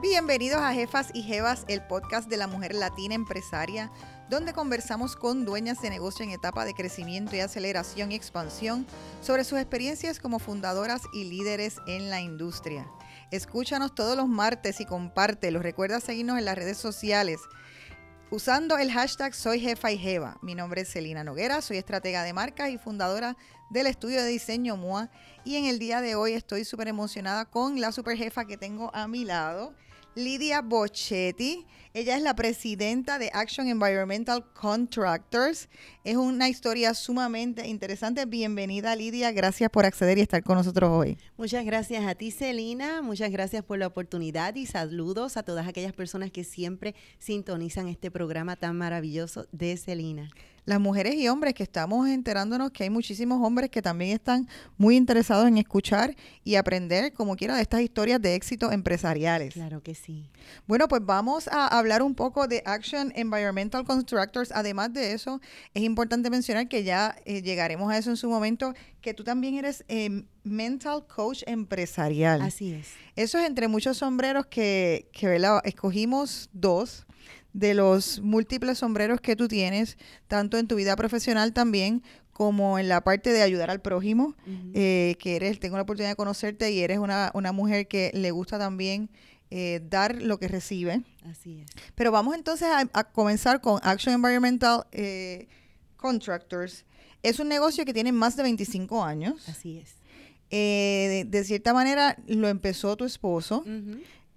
[0.00, 3.90] Bienvenidos a Jefas y Jevas, el podcast de la mujer latina empresaria,
[4.30, 8.86] donde conversamos con dueñas de negocio en etapa de crecimiento y aceleración y expansión
[9.20, 12.88] sobre sus experiencias como fundadoras y líderes en la industria.
[13.32, 15.60] Escúchanos todos los martes y compártelo.
[15.60, 17.40] Recuerda seguirnos en las redes sociales
[18.30, 20.38] usando el hashtag Soy Jefa y Jeva.
[20.42, 23.36] Mi nombre es Celina Noguera, soy estratega de marcas y fundadora
[23.70, 25.10] del estudio de diseño MOA.
[25.44, 28.94] Y en el día de hoy estoy súper emocionada con la super jefa que tengo
[28.94, 29.74] a mi lado.
[30.14, 31.66] Lidia Bochetti.
[31.94, 35.68] Ella es la presidenta de Action Environmental Contractors.
[36.08, 38.24] Es una historia sumamente interesante.
[38.24, 39.30] Bienvenida, Lidia.
[39.30, 41.18] Gracias por acceder y estar con nosotros hoy.
[41.36, 43.02] Muchas gracias a ti, Celina.
[43.02, 48.10] Muchas gracias por la oportunidad y saludos a todas aquellas personas que siempre sintonizan este
[48.10, 50.30] programa tan maravilloso de Celina
[50.68, 54.96] las mujeres y hombres que estamos enterándonos que hay muchísimos hombres que también están muy
[54.96, 56.14] interesados en escuchar
[56.44, 59.54] y aprender, como quiera, de estas historias de éxito empresariales.
[59.54, 60.28] Claro que sí.
[60.66, 64.52] Bueno, pues vamos a hablar un poco de Action Environmental Constructors.
[64.52, 65.40] Además de eso,
[65.72, 65.97] es importante
[66.30, 70.24] mencionar que ya eh, llegaremos a eso en su momento, que tú también eres eh,
[70.44, 72.42] mental coach empresarial.
[72.42, 72.88] Así es.
[73.16, 77.06] Eso es entre muchos sombreros que, que escogimos dos
[77.52, 79.96] de los múltiples sombreros que tú tienes,
[80.28, 84.36] tanto en tu vida profesional también como en la parte de ayudar al prójimo,
[84.72, 88.30] eh, que eres, tengo la oportunidad de conocerte y eres una, una mujer que le
[88.30, 89.10] gusta también
[89.50, 91.02] eh, dar lo que recibe.
[91.28, 91.70] Así es.
[91.94, 95.48] Pero vamos entonces a, comenzar con Action Environmental eh,
[95.98, 96.86] Contractors.
[97.22, 99.46] Es un negocio que tiene más de 25 años.
[99.48, 99.96] Así es.
[100.50, 103.64] de, cierta manera lo empezó tu esposo.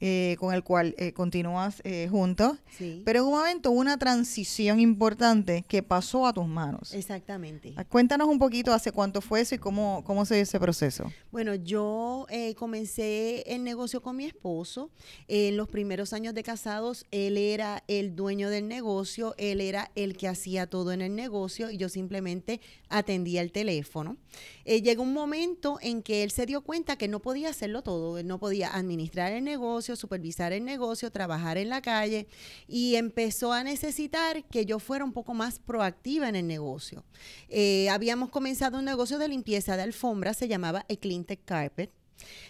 [0.03, 2.57] Eh, con el cual eh, continúas eh, juntos.
[3.05, 6.95] Pero en un momento hubo una transición importante que pasó a tus manos.
[6.95, 7.73] Exactamente.
[7.77, 11.11] Ah, cuéntanos un poquito hace cuánto fue eso y cómo, cómo se dio ese proceso.
[11.31, 14.89] Bueno, yo comencé el negocio con mi esposo.
[15.27, 20.17] En los primeros años de casados, él era el dueño del negocio, él era el
[20.17, 22.59] que hacía todo en el negocio y yo simplemente
[22.89, 24.17] atendía el teléfono.
[24.65, 28.25] llegó un momento en que él se dio cuenta que no podía hacerlo todo, él
[28.25, 32.27] no podía administrar el negocio, supervisar el negocio, trabajar en la calle
[32.67, 37.03] y empezó a necesitar que yo fuera un poco más proactiva en el negocio.
[37.49, 41.91] Eh, habíamos comenzado un negocio de limpieza de alfombras, se llamaba Eclintec Carpet.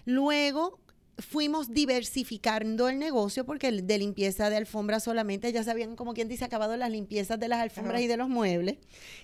[0.05, 0.79] Luego
[1.17, 6.45] fuimos diversificando el negocio porque de limpieza de alfombras solamente ya sabían como quien dice
[6.45, 8.77] acabado las limpiezas de las alfombras y de los muebles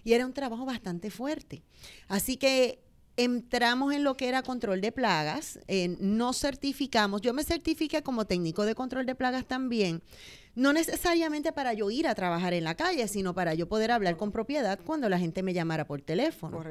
[0.03, 1.63] y era un trabajo bastante fuerte.
[2.07, 2.79] Así que
[3.17, 5.59] entramos en lo que era control de plagas,
[6.00, 10.01] no certificamos, yo me certifiqué como técnico de control de plagas también,
[10.55, 14.17] no necesariamente para yo ir a trabajar en la calle, sino para yo poder hablar
[14.17, 16.63] con propiedad cuando la gente me llamara por teléfono.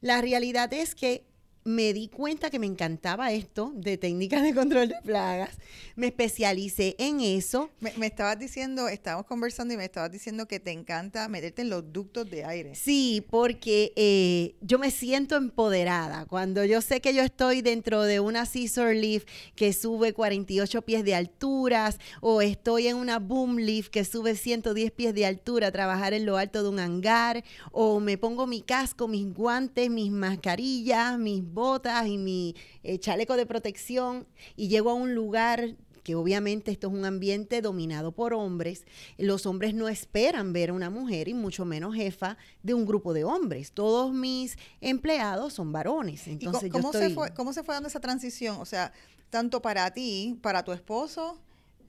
[0.00, 1.24] La realidad es que
[1.64, 5.50] me di cuenta que me encantaba esto de técnicas de control de plagas.
[5.94, 7.70] Me especialicé en eso.
[7.80, 11.92] Me, estabas diciendo, estábamos conversando y me estabas diciendo que te encanta meterte en los
[11.92, 12.74] ductos de aire.
[12.74, 16.24] Sí, porque eh, yo me siento empoderada.
[16.26, 21.04] Cuando yo sé que yo estoy dentro de una scissor lift que sube 48 pies
[21.04, 25.72] de alturas o estoy en una boom lift que sube 110 pies de altura a
[25.72, 30.10] trabajar en lo alto de un hangar o me pongo mi casco, mis guantes, mis
[30.10, 36.14] mascarillas, mis botas y mi eh, chaleco de protección y llego a un lugar que
[36.14, 38.84] obviamente esto es un ambiente dominado por hombres,
[39.18, 43.12] los hombres no esperan ver a una mujer y mucho menos jefa de un grupo
[43.12, 43.72] de hombres.
[43.72, 46.26] Todos mis empleados son varones.
[46.26, 48.56] Entonces, cómo, se fue, ¿Cómo se fue dando esa transición?
[48.60, 48.92] O sea,
[49.28, 51.38] tanto para ti, para tu esposo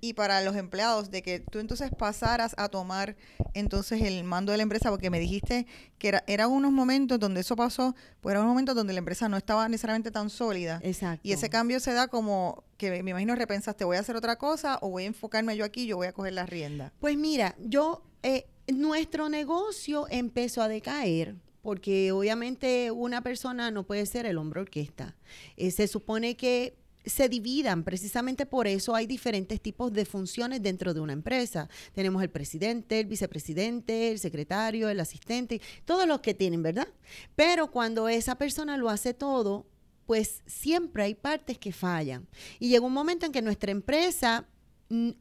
[0.01, 3.15] y para los empleados de que tú entonces pasaras a tomar
[3.53, 5.67] entonces el mando de la empresa porque me dijiste
[5.99, 9.29] que era eran unos momentos donde eso pasó pues eran unos momentos donde la empresa
[9.29, 10.81] no estaba necesariamente tan sólida.
[10.83, 11.21] Exacto.
[11.23, 14.79] Y ese cambio se da como que me imagino repensaste voy a hacer otra cosa
[14.81, 18.03] o voy a enfocarme yo aquí yo voy a coger la rienda pues mira yo
[18.23, 24.61] eh, nuestro negocio empezó a decaer porque obviamente una persona no puede ser el hombre
[24.61, 25.15] orquesta.
[25.57, 26.75] Eh, se supone que
[27.05, 27.83] se dividan.
[27.83, 31.69] Precisamente por eso hay diferentes tipos de funciones dentro de una empresa.
[31.93, 36.87] Tenemos el presidente, el vicepresidente, el secretario, el asistente, todos los que tienen, ¿verdad?
[37.35, 39.65] Pero cuando esa persona lo hace todo,
[40.05, 42.27] pues siempre hay partes que fallan.
[42.59, 44.45] Y llega un momento en que nuestra empresa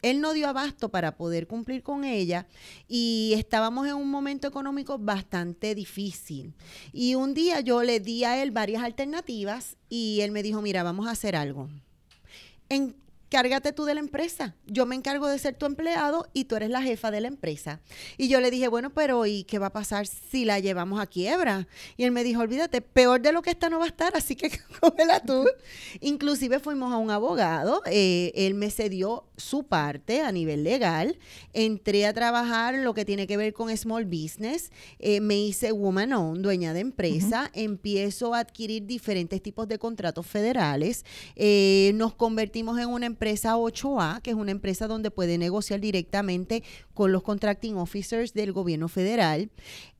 [0.02, 2.46] él no dio abasto para poder cumplir con ella
[2.88, 6.54] y estábamos en un momento económico bastante difícil.
[6.92, 10.82] Y un día yo le di a él varias alternativas y él me dijo, mira,
[10.82, 11.68] vamos a hacer algo.
[12.68, 12.96] En
[13.30, 14.56] cárgate tú de la empresa.
[14.66, 17.80] Yo me encargo de ser tu empleado y tú eres la jefa de la empresa.
[18.18, 21.06] Y yo le dije, bueno, pero ¿y qué va a pasar si la llevamos a
[21.06, 21.68] quiebra?
[21.96, 24.34] Y él me dijo, olvídate, peor de lo que está no va a estar, así
[24.34, 24.50] que
[24.80, 25.46] cógela tú.
[26.00, 31.16] Inclusive fuimos a un abogado, eh, él me cedió su parte a nivel legal.
[31.52, 34.72] Entré a trabajar lo que tiene que ver con small business.
[34.98, 37.48] Eh, me hice woman owned, dueña de empresa.
[37.54, 41.04] Empiezo a adquirir diferentes tipos de contratos federales.
[41.36, 46.62] Eh, nos convertimos en una empresa 8A, que es una empresa donde puede negociar directamente
[46.94, 49.50] con los contracting officers del gobierno federal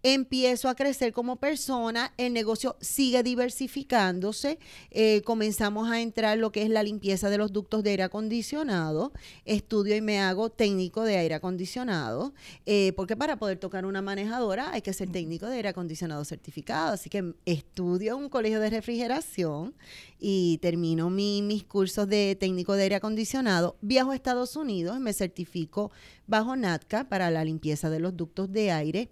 [0.02, 4.58] empiezo a crecer como persona, el negocio sigue diversificándose,
[4.90, 9.12] eh, comenzamos a entrar lo que es la limpieza de los ductos de aire acondicionado,
[9.44, 12.32] estudio y me hago técnico de aire acondicionado,
[12.64, 16.94] eh, porque para poder tocar una manejadora hay que ser técnico de aire acondicionado certificado,
[16.94, 19.74] así que estudio en un colegio de refrigeración
[20.18, 25.90] y termino mis cursos de técnico de aire acondicionado, viajo a Estados Unidos, me certifico
[26.26, 29.10] bajo NATCA para la limpieza de los ductos de aire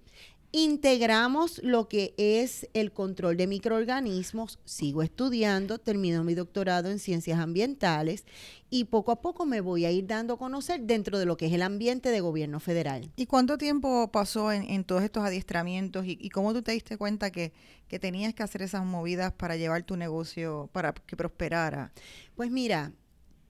[0.52, 7.38] integramos lo que es el control de microorganismos, sigo estudiando, termino mi doctorado en ciencias
[7.38, 8.24] ambientales
[8.70, 11.46] y poco a poco me voy a ir dando a conocer dentro de lo que
[11.46, 13.10] es el ambiente de gobierno federal.
[13.16, 17.52] ¿Y cuánto tiempo pasó en, todos estos adiestramientos y, cómo tú te diste cuenta que,
[17.88, 21.92] que tenías que hacer esas movidas para llevar tu negocio, para que prosperara?
[22.36, 22.92] Pues mira,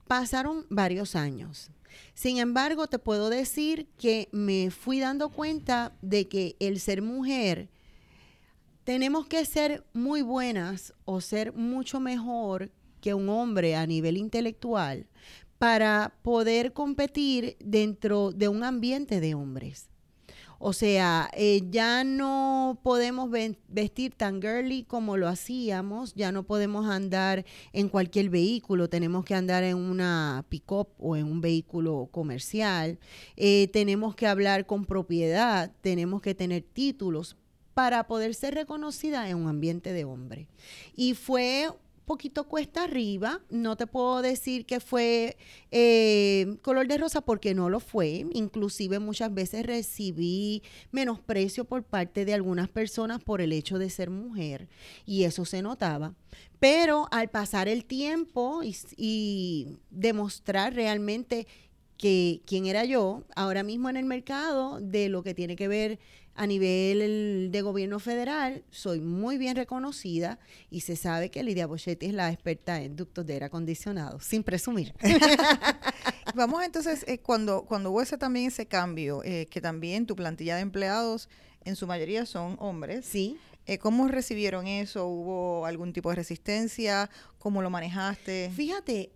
[0.07, 1.71] pasaron varios años.
[2.13, 7.69] Sin embargo, te puedo decir que me fui dando cuenta de que el ser mujer,
[8.83, 12.71] tenemos que ser muy buenas o ser mucho mejor
[13.01, 15.07] que un hombre a nivel intelectual
[15.57, 19.89] para poder competir dentro de un ambiente de hombres.
[20.59, 23.29] O sea, eh, ya no podemos
[23.69, 29.35] vestir tan girly como lo hacíamos, ya no podemos andar en cualquier vehículo, tenemos que
[29.35, 32.99] andar en una pick-up o en un vehículo comercial,
[33.37, 37.37] eh, tenemos que hablar con propiedad, tenemos que tener títulos
[37.73, 40.49] para poder ser reconocida en un ambiente de hombre.
[40.93, 41.69] Y fue
[42.09, 43.39] poquito cuesta arriba.
[43.51, 45.37] No te puedo decir que fue
[45.69, 48.25] eh, color de rosa porque no lo fue.
[48.33, 54.09] Inclusive muchas veces recibí menosprecio por parte de algunas personas por el hecho de ser
[54.09, 54.69] mujer
[55.05, 56.15] y eso se notaba.
[56.59, 61.45] Pero al pasar el tiempo y, y demostrar realmente
[61.99, 65.99] que quién era yo, ahora mismo en el mercado de lo que tiene que ver
[66.33, 72.05] a nivel de gobierno federal soy muy bien reconocida y se sabe que Lidia Bochetti
[72.05, 74.95] es la experta en ductos de aire acondicionado, sin presumir.
[76.35, 80.55] Vamos entonces, eh, cuando, cuando hubo ese, también ese cambio, eh, que también tu plantilla
[80.55, 81.27] de empleados
[81.65, 83.05] en su mayoría son hombres.
[83.05, 83.37] Sí.
[83.65, 85.05] Eh, ¿Cómo recibieron eso?
[85.07, 87.09] ¿Hubo algún tipo de resistencia?
[87.37, 88.49] ¿Cómo lo manejaste?
[88.55, 89.11] Fíjate,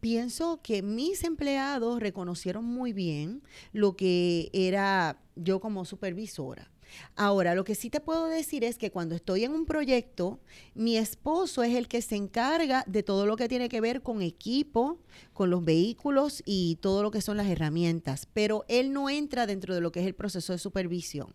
[0.00, 3.42] pienso que mis empleados reconocieron muy bien
[3.72, 6.70] lo que era yo como supervisora.
[7.16, 10.40] Ahora, lo que sí te puedo decir es que cuando estoy en un proyecto,
[10.74, 14.22] mi esposo es el que se encarga de todo lo que tiene que ver con
[14.22, 14.98] equipo,
[15.32, 19.74] con los vehículos y todo lo que son las herramientas, pero él no entra dentro
[19.74, 21.34] de lo que es el proceso de supervisión.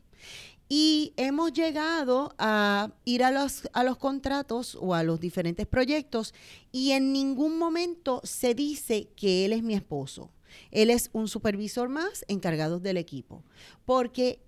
[0.68, 6.34] Y hemos llegado a ir a los, a los contratos o a los diferentes proyectos
[6.72, 10.32] y en ningún momento se dice que él es mi esposo.
[10.72, 13.44] Él es un supervisor más encargado del equipo.
[13.86, 14.40] Porque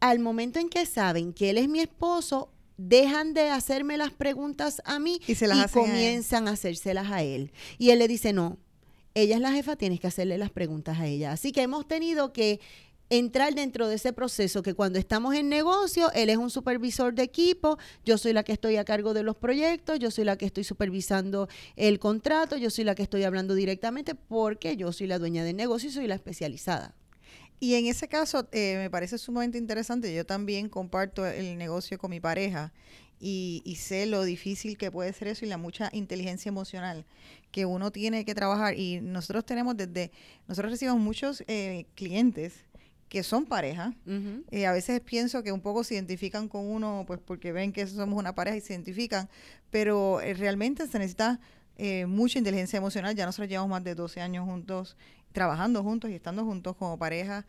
[0.00, 4.82] al momento en que saben que él es mi esposo, dejan de hacerme las preguntas
[4.84, 7.52] a mí y, se las comienzan a, a hacérselas a él.
[7.78, 8.58] Y él le dice, no,
[9.14, 11.32] ella es la jefa, tienes que hacerle las preguntas a ella.
[11.32, 12.60] Así que hemos tenido que
[13.10, 17.22] entrar dentro de ese proceso que cuando estamos en negocio, él es un supervisor de
[17.22, 20.46] equipo, yo soy la que estoy a cargo de los proyectos, yo soy la que
[20.46, 25.18] estoy supervisando el contrato, yo soy la que estoy hablando directamente porque yo soy la
[25.18, 26.94] dueña del negocio y soy la especializada.
[27.58, 32.10] Y en ese caso eh, me parece sumamente interesante, yo también comparto el negocio con
[32.10, 32.72] mi pareja
[33.18, 37.06] y, sé lo difícil que puede ser eso y la mucha inteligencia emocional
[37.50, 38.78] que uno tiene que trabajar.
[38.78, 40.10] Y nosotros tenemos desde,
[40.48, 42.65] nosotros recibimos muchos eh, clientes
[43.08, 43.94] que son pareja.
[44.50, 47.86] Eh, a veces pienso que un poco se identifican con uno, pues porque ven que
[47.86, 49.28] somos una pareja y se identifican,
[49.70, 51.40] pero eh, realmente se necesita
[51.76, 53.14] eh, mucha inteligencia emocional.
[53.14, 54.96] Ya nosotros llevamos más de 12 años juntos,
[55.32, 57.46] trabajando juntos y estando juntos como pareja.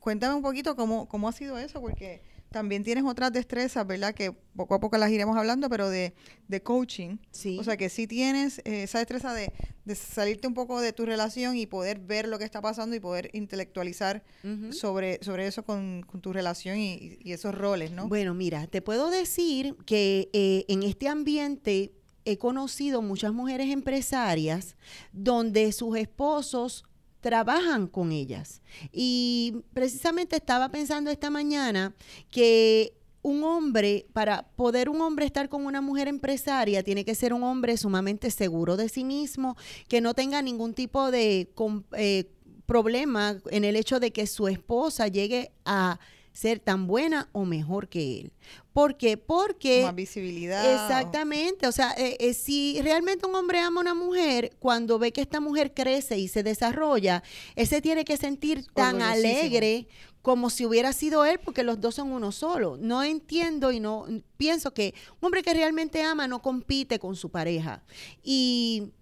[0.00, 2.20] cuéntame un poquito cómo, cómo ha sido eso, porque
[2.52, 4.14] también tienes otras destrezas, ¿verdad?
[4.14, 6.14] Que poco a poco las iremos hablando, pero de,
[6.48, 7.16] de coaching.
[7.30, 7.58] Sí.
[7.58, 9.52] O sea, que sí tienes eh, esa destreza de,
[9.84, 13.00] de, salirte un poco de tu relación y poder ver lo que está pasando y
[13.00, 14.22] poder intelectualizar
[14.70, 18.08] sobre, sobre eso con, tu relación y, esos roles, ¿no?
[18.08, 21.92] Bueno, mira, te puedo decir que eh, en este ambiente
[22.24, 24.76] he conocido muchas mujeres empresarias
[25.12, 26.84] donde sus esposos
[27.22, 28.60] trabajan con ellas.
[28.92, 31.94] Y precisamente estaba pensando esta mañana
[32.30, 37.32] que un hombre, para poder un hombre estar con una mujer empresaria, tiene que ser
[37.32, 39.56] un hombre sumamente seguro de sí mismo,
[39.88, 41.48] que no tenga ningún tipo de
[41.96, 42.24] eh,
[42.66, 46.00] problema en el hecho de que su esposa llegue a
[46.32, 48.32] ser tan buena o mejor que él.
[48.72, 49.16] ¿Por qué?
[49.16, 49.82] Porque...
[49.84, 50.64] Más visibilidad.
[50.72, 51.66] Exactamente.
[51.66, 55.20] O sea, eh, eh, si realmente un hombre ama a una mujer, cuando ve que
[55.20, 57.22] esta mujer crece y se desarrolla,
[57.54, 59.86] él se tiene que sentir tan alegre
[60.22, 62.78] como si hubiera sido él, porque los dos son uno solo.
[62.80, 67.30] No entiendo y no pienso que un hombre que realmente ama no compite con su
[67.30, 67.82] pareja.
[68.22, 68.92] Y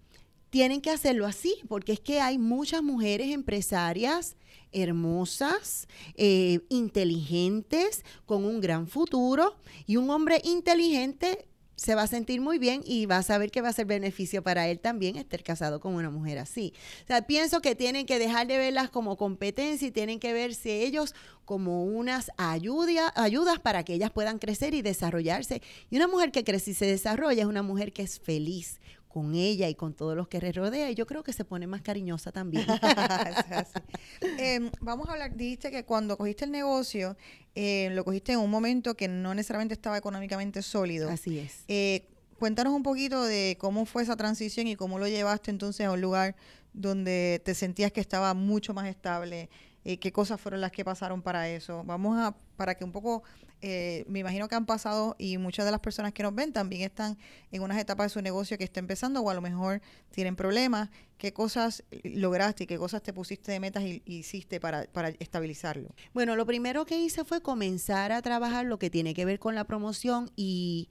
[0.48, 4.36] tienen que hacerlo así, porque es que hay muchas mujeres empresarias
[4.72, 11.46] hermosas, eh, inteligentes, con un gran futuro, y un hombre inteligente
[11.80, 14.42] se va a sentir muy bien y va a saber que va a ser beneficio
[14.42, 16.74] para él también estar casado con una mujer así.
[17.04, 20.82] O sea, pienso que tienen que dejar de verlas como competencia y tienen que verse
[20.82, 21.14] ellos
[21.46, 25.62] como unas ayuda, ayudas para que ellas puedan crecer y desarrollarse.
[25.88, 28.78] Y una mujer que crece y se desarrolla es una mujer que es feliz,
[29.10, 31.66] con ella y con todos los que le rodea, y yo creo que se pone
[31.66, 32.64] más cariñosa también.
[34.38, 37.16] Em, vamos a hablar, dijiste que cuando cogiste el negocio,
[37.54, 41.10] eh, lo cogiste en un momento que no necesariamente estaba económicamente sólido.
[41.10, 41.64] Así es.
[41.66, 42.06] Eh,
[42.38, 46.00] cuéntanos un poquito de cómo fue esa transición y cómo lo llevaste entonces a un
[46.00, 46.36] lugar
[46.72, 49.50] donde te sentías que estaba mucho más estable,
[49.84, 51.82] eh, qué cosas fueron las que pasaron para eso.
[51.84, 53.22] Vamos a, para que un poco
[53.62, 56.82] eh, me imagino que han pasado y muchas de las personas que nos ven también
[56.82, 57.18] están
[57.50, 60.90] en unas etapas de su negocio que está empezando o a lo mejor tienen problemas.
[61.16, 65.94] ¿Qué cosas lograste y qué cosas te pusiste de metas y, hiciste para, para estabilizarlo?
[66.12, 69.54] Bueno, lo primero que hice fue comenzar a trabajar lo que tiene que ver con
[69.54, 70.88] la promoción y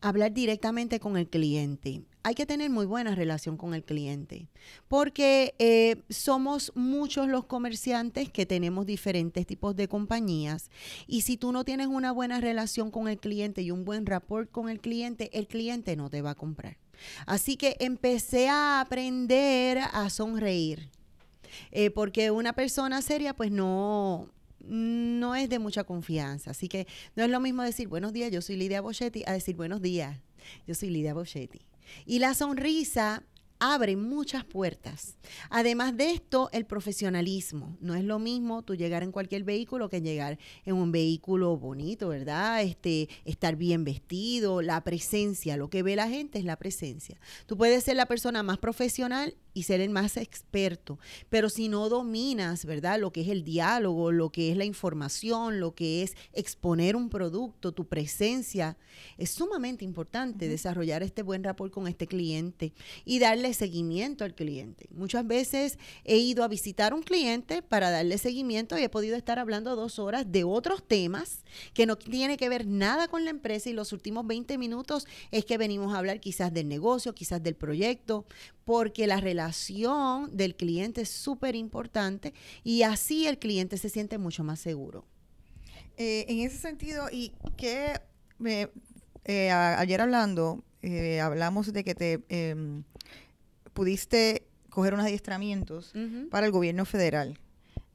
[0.00, 2.02] hablar directamente con el cliente.
[2.22, 4.48] Hay que tener muy buena relación con el cliente,
[4.86, 10.70] porque eh, somos muchos los comerciantes que tenemos diferentes tipos de compañías
[11.06, 14.50] y si tú no tienes una buena relación con el cliente y un buen rapport
[14.50, 16.76] con el cliente, el cliente no te va a comprar.
[17.26, 20.90] Así que empecé a aprender a sonreír.
[21.70, 24.28] Eh, porque una persona seria pues no,
[24.68, 26.50] no es de mucha confianza.
[26.50, 29.56] Así que no es lo mismo decir buenos días, yo soy Lidia Boschetti, a decir
[29.56, 30.20] buenos días,
[30.66, 31.60] yo soy Lidia Boschetti.
[32.06, 33.24] Y la sonrisa
[33.60, 35.16] abre muchas puertas.
[35.50, 37.76] Además de esto, el profesionalismo.
[37.80, 42.08] No es lo mismo tú llegar en cualquier vehículo que llegar en un vehículo bonito,
[42.08, 42.62] ¿verdad?
[42.62, 47.18] Este, estar bien vestido, la presencia, lo que ve la gente es la presencia.
[47.46, 51.00] Tú puedes ser la persona más profesional y ser el más experto.
[51.28, 53.00] Pero si no dominas, ¿verdad?
[53.00, 57.10] Lo que es el diálogo, lo que es la información, lo que es exponer un
[57.10, 58.76] producto, tu presencia,
[59.16, 62.72] es sumamente importante desarrollar este buen rapport con este cliente
[63.04, 64.86] y darle seguimiento al cliente.
[64.92, 69.40] Muchas veces he ido a visitar un cliente para darle seguimiento y he podido estar
[69.40, 73.70] hablando dos horas de otros temas que no tiene que ver nada con la empresa
[73.70, 77.56] y los últimos 20 minutos es que venimos a hablar quizás del negocio, quizás del
[77.56, 78.24] proyecto,
[78.64, 79.47] porque la relación
[80.30, 85.04] del cliente es súper importante y así el cliente se siente mucho más seguro.
[85.96, 88.00] Eh, en ese sentido, y que
[88.44, 92.84] eh, ayer hablando, eh, hablamos de que te em,
[93.72, 95.92] pudiste coger unos adiestramientos
[96.30, 97.38] para el gobierno federal.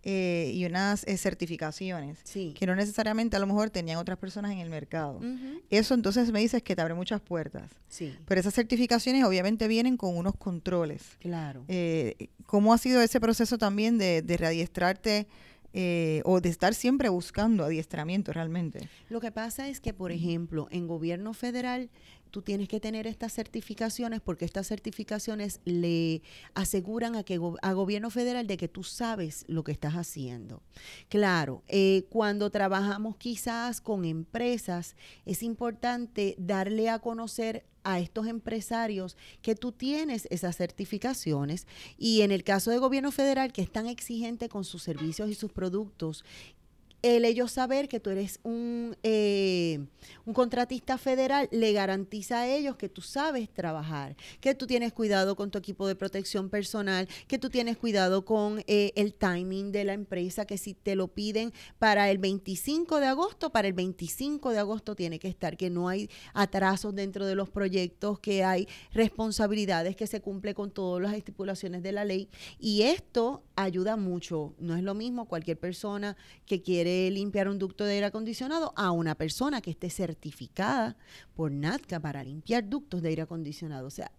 [0.06, 4.58] Eh, y unas eh, certificaciones que no necesariamente a lo mejor tenían otras personas en
[4.58, 5.22] el mercado.
[5.70, 7.72] Eso entonces me dices que te abre muchas puertas.
[7.88, 8.14] Sí.
[8.26, 11.04] Pero esas certificaciones obviamente vienen con unos controles.
[11.20, 11.64] Claro.
[11.70, 15.28] Eh, ¿Cómo ha sido ese proceso también de, de readiestrarte?
[16.26, 18.88] o de estar siempre buscando adiestramiento realmente.
[19.10, 21.90] Lo que pasa es que, por ejemplo, en gobierno federal
[22.34, 26.24] tú tienes que tener estas certificaciones porque estas certificaciones le
[26.56, 30.64] aseguran a que a gobierno federal de que tú sabes lo que estás haciendo.
[31.10, 34.96] Claro, eh, cuando trabajamos quizás con empresas,
[35.28, 41.68] es importante darle a conocer a estos empresarios que tú tienes esas certificaciones
[42.00, 45.36] y en el caso de gobierno federal que es tan exigente con sus servicios y
[45.36, 46.26] sus productos
[47.04, 49.86] el ellos saber que tú eres un, eh,
[50.26, 55.36] un contratista federal le garantiza a ellos que tú sabes trabajar, que tú tienes cuidado
[55.36, 59.84] con tu equipo de protección personal, que tú tienes cuidado con eh, el timing de
[59.84, 64.52] la empresa, que si te lo piden para el 25 de agosto, para el 25
[64.52, 68.66] de agosto tiene que estar, que no hay atrasos dentro de los proyectos, que hay
[68.94, 72.30] responsabilidades, que se cumple con todas las estipulaciones de la ley.
[72.60, 74.54] Y esto ayuda mucho.
[74.58, 78.92] No es lo mismo cualquier persona que quiere limpiar un ducto de aire acondicionado a
[78.92, 80.98] una persona que esté certificada
[81.36, 83.88] por NATCA para limpiar ductos de aire acondicionado.
[83.88, 84.12] O sea,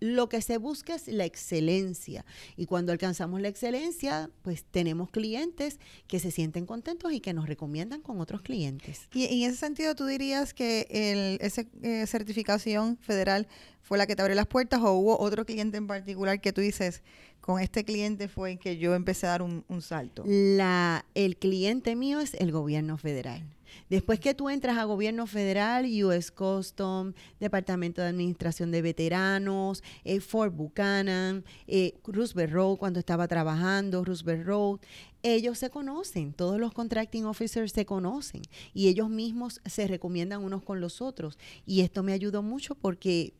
[0.00, 2.24] lo que se busca es la excelencia.
[2.56, 7.46] Y cuando alcanzamos la excelencia, pues tenemos clientes que se sienten contentos y que nos
[7.48, 9.08] recomiendan con otros clientes.
[9.12, 13.48] Y en ese sentido, ¿tú dirías que el, esa eh, certificación federal
[13.82, 16.60] fue la que te abrió las puertas o hubo otro cliente en particular que tú
[16.60, 17.02] dices,
[17.40, 20.24] con este cliente fue que yo empecé a dar un, un salto?
[20.26, 23.42] La, el cliente mío es el gobierno federal.
[23.88, 30.20] Después que tú entras a gobierno federal, US Custom, Departamento de Administración de Veteranos, eh,
[30.20, 34.80] Fort Buchanan, eh, Roosevelt Road, cuando estaba trabajando, Roosevelt Road,
[35.22, 38.42] ellos se conocen, todos los contracting officers se conocen
[38.74, 41.38] y ellos mismos se recomiendan unos con los otros.
[41.64, 43.32] Y esto me ayudó mucho porque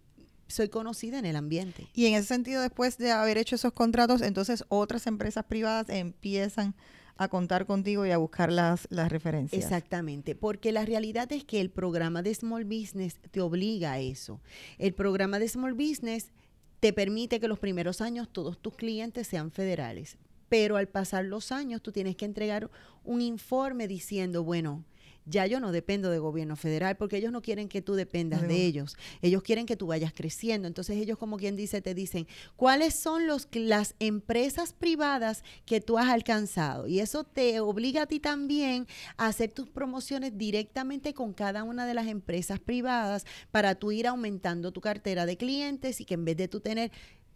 [0.49, 1.89] soy conocida en el ambiente.
[1.95, 6.75] Y en ese sentido, después de haber hecho esos contratos, entonces otras empresas privadas empiezan
[7.17, 9.63] a contar contigo y a buscar las, las referencias.
[9.63, 14.41] Exactamente, porque la realidad es que el programa de Small Business te obliga a eso.
[14.79, 16.33] El programa de Small Business
[16.81, 20.19] te permite que los primeros años todos tus clientes sean federales,
[20.49, 22.71] pero al pasar los años tú tienes que entregar
[23.05, 24.85] un informe diciendo, bueno,
[25.27, 28.65] ya yo no dependo de gobierno federal porque ellos no quieren que tú dependas de
[28.65, 28.97] ellos.
[29.23, 30.69] Ellos quieren que tú vayas creciendo.
[30.69, 32.27] Entonces ellos, como quien dice, te dicen,
[32.57, 36.87] ¿cuáles son los, las empresas privadas que tú has alcanzado?
[36.87, 41.87] Y eso te obliga a ti también a hacer tus promociones directamente con cada una
[41.87, 46.25] de las empresas privadas para tú ir aumentando tu cartera de clientes y que en
[46.25, 46.91] vez de tú tener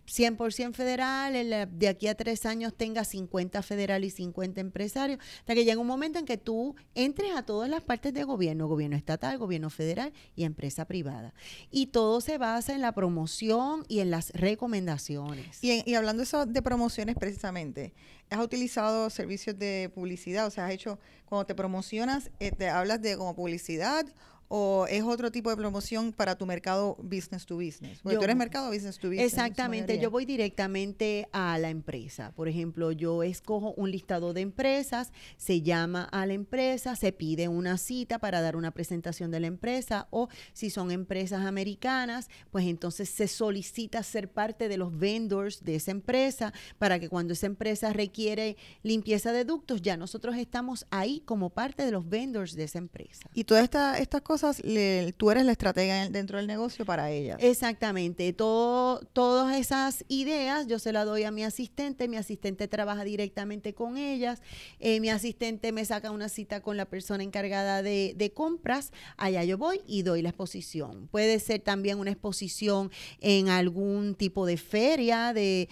[0.08, 5.64] 100% federal, de aquí a tres años tenga 50 federal y 50 empresarios, hasta que
[5.64, 9.38] llegue un momento en que tú entres a todas las partes de gobierno, gobierno estatal,
[9.38, 11.34] gobierno federal y empresa privada.
[11.70, 15.62] Y todo se basa en la promoción y en las recomendaciones.
[15.62, 17.92] Y, hablando eso de promociones precisamente,
[18.30, 20.46] ¿has utilizado servicios de publicidad?
[20.46, 24.06] O sea, has hecho, cuando te promocionas, eh, te hablas de como publicidad
[24.48, 28.00] o es otro tipo de promoción para tu mercado business to business?
[28.02, 29.32] Porque tú eres mercado business to business.
[29.32, 32.32] Exactamente, yo voy directamente a la empresa.
[32.34, 37.48] Por ejemplo, yo escojo un listado de empresas, se llama a la empresa, se pide
[37.48, 42.66] una cita para dar una presentación de la empresa o si son empresas americanas, pues
[42.66, 47.46] entonces se solicita ser parte de los vendors de esa empresa para que cuando esa
[47.46, 52.64] empresa requiere limpieza de ductos, ya nosotros estamos ahí como parte de los vendors de
[52.64, 53.28] esa empresa.
[53.34, 53.64] Y todas
[53.98, 54.37] estas cosas
[55.16, 57.38] tú eres la estratega dentro del negocio para ellas.
[57.40, 58.32] Exactamente.
[58.32, 62.08] Todo, todas esas ideas yo se las doy a mi asistente.
[62.08, 64.42] Mi asistente trabaja directamente con ellas.
[64.80, 68.92] Eh, mi asistente me saca una cita con la persona encargada de, compras.
[69.16, 71.08] Allá yo voy y doy la exposición.
[71.10, 75.68] Puede ser también una exposición en algún tipo de feria de,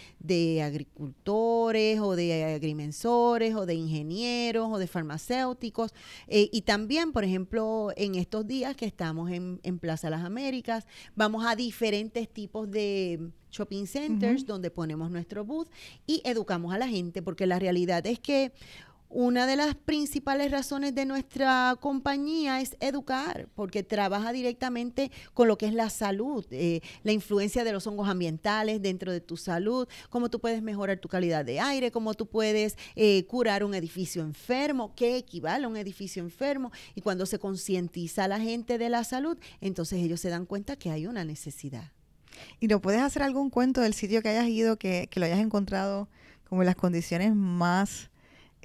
[0.63, 5.93] agricultores o de agrimensores o de ingenieros o de farmacéuticos.
[6.27, 10.87] Eh, y también, por ejemplo, en estos días que estamos en, Plaza Las Américas.
[11.15, 15.69] Vamos a diferentes tipos de shopping centers donde ponemos nuestro booth
[16.07, 18.53] y educamos a la gente, porque la realidad es que
[19.09, 25.57] una de las principales razones de nuestra compañía es educar, porque trabaja directamente con lo
[25.57, 29.89] que es la salud, eh, la influencia de los hongos ambientales dentro de tu salud,
[30.11, 34.23] cómo tú puedes mejorar tu calidad de aire, cómo tú puedes eh, curar un edificio
[34.23, 36.73] enfermo, qué equivale a un edificio enfermo.
[36.95, 40.77] Y cuando se concientiza a la gente de la salud, entonces ellos se dan cuenta
[40.77, 41.93] que hay una necesidad.
[42.61, 45.41] ¿Y no puedes hacer algún cuento del sitio que hayas ido, que, que lo hayas
[45.41, 46.09] encontrado
[46.49, 48.11] como en las condiciones más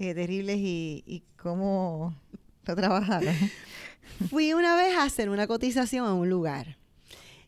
[0.02, 2.16] eh, terribles y, cómo
[2.66, 3.36] lo trabajaron.
[4.30, 6.78] Fui una vez a hacer una cotización a un lugar.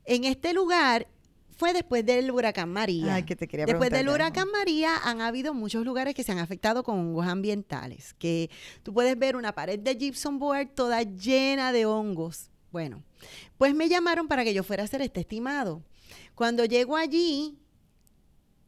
[0.06, 1.08] En este lugar
[1.56, 3.16] fue después del huracán María.
[3.16, 6.40] Ay, que te quería después del huracán María han habido muchos lugares que se han
[6.40, 8.50] afectado con hongos ambientales, que
[8.82, 12.50] tú puedes ver una pared de gypsum board toda llena de hongos.
[12.72, 13.04] Bueno,
[13.58, 15.84] pues me llamaron para que yo fuera a hacer este estimado.
[16.34, 17.60] Cuando llego allí,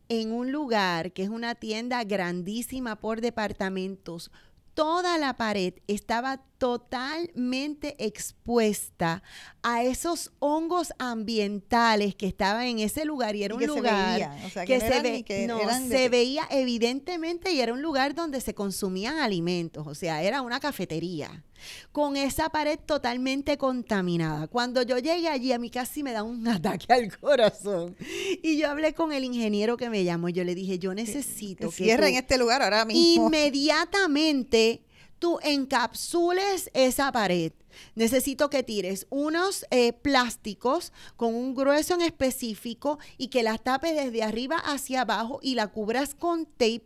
[0.09, 4.31] en un lugar que es una tienda grandísima por departamentos,
[4.75, 9.23] toda la pared estaba totalmente expuesta
[9.63, 15.87] a esos hongos ambientales que estaban en ese lugar y era un lugar que, se,
[15.87, 20.59] se veía evidentemente y era un lugar donde se consumían alimentos, o sea, era una
[20.59, 21.43] cafetería
[21.91, 24.47] con esa pared totalmente contaminada.
[24.47, 27.95] Cuando yo llegué allí, a mí casi me da un ataque al corazón.
[28.43, 31.69] Y yo hablé con el ingeniero que me llamó y yo le dije, yo necesito
[31.69, 33.27] que, cierren este lugar ahora mismo.
[33.27, 34.81] Inmediatamente
[35.19, 37.51] tú encapsules esa pared.
[37.95, 43.95] Necesito que tires unos eh, plásticos con un grueso en específico y que la tapes
[43.95, 46.83] desde arriba hacia abajo y la cubras con tape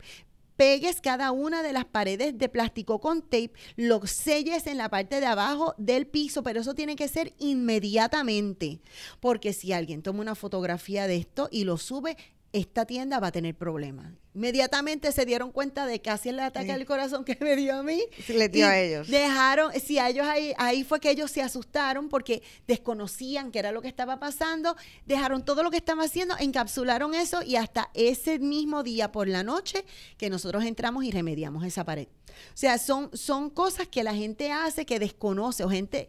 [0.59, 5.21] pegues cada una de las paredes de plástico con tape, lo selles en la parte
[5.21, 8.81] de abajo del piso, pero eso tiene que ser inmediatamente,
[9.21, 12.17] porque si alguien toma una fotografía de esto y lo sube,
[12.51, 14.13] esta tienda va a tener problemas.
[14.33, 18.01] Inmediatamente se dieron cuenta de casi el ataque al corazón que me dio a mí.
[18.25, 19.07] Sí, le dio a ellos.
[19.07, 23.71] Dejaron, sí, a ellos ahí, ahí fue que ellos se asustaron porque desconocían qué era
[23.71, 28.39] lo que estaba pasando, dejaron todo lo que estaban haciendo, encapsularon eso y hasta ese
[28.39, 29.83] mismo día por la noche
[30.17, 32.07] que nosotros entramos y remediamos esa pared.
[32.29, 36.07] O sea, son, son cosas que la gente hace que desconoce o gente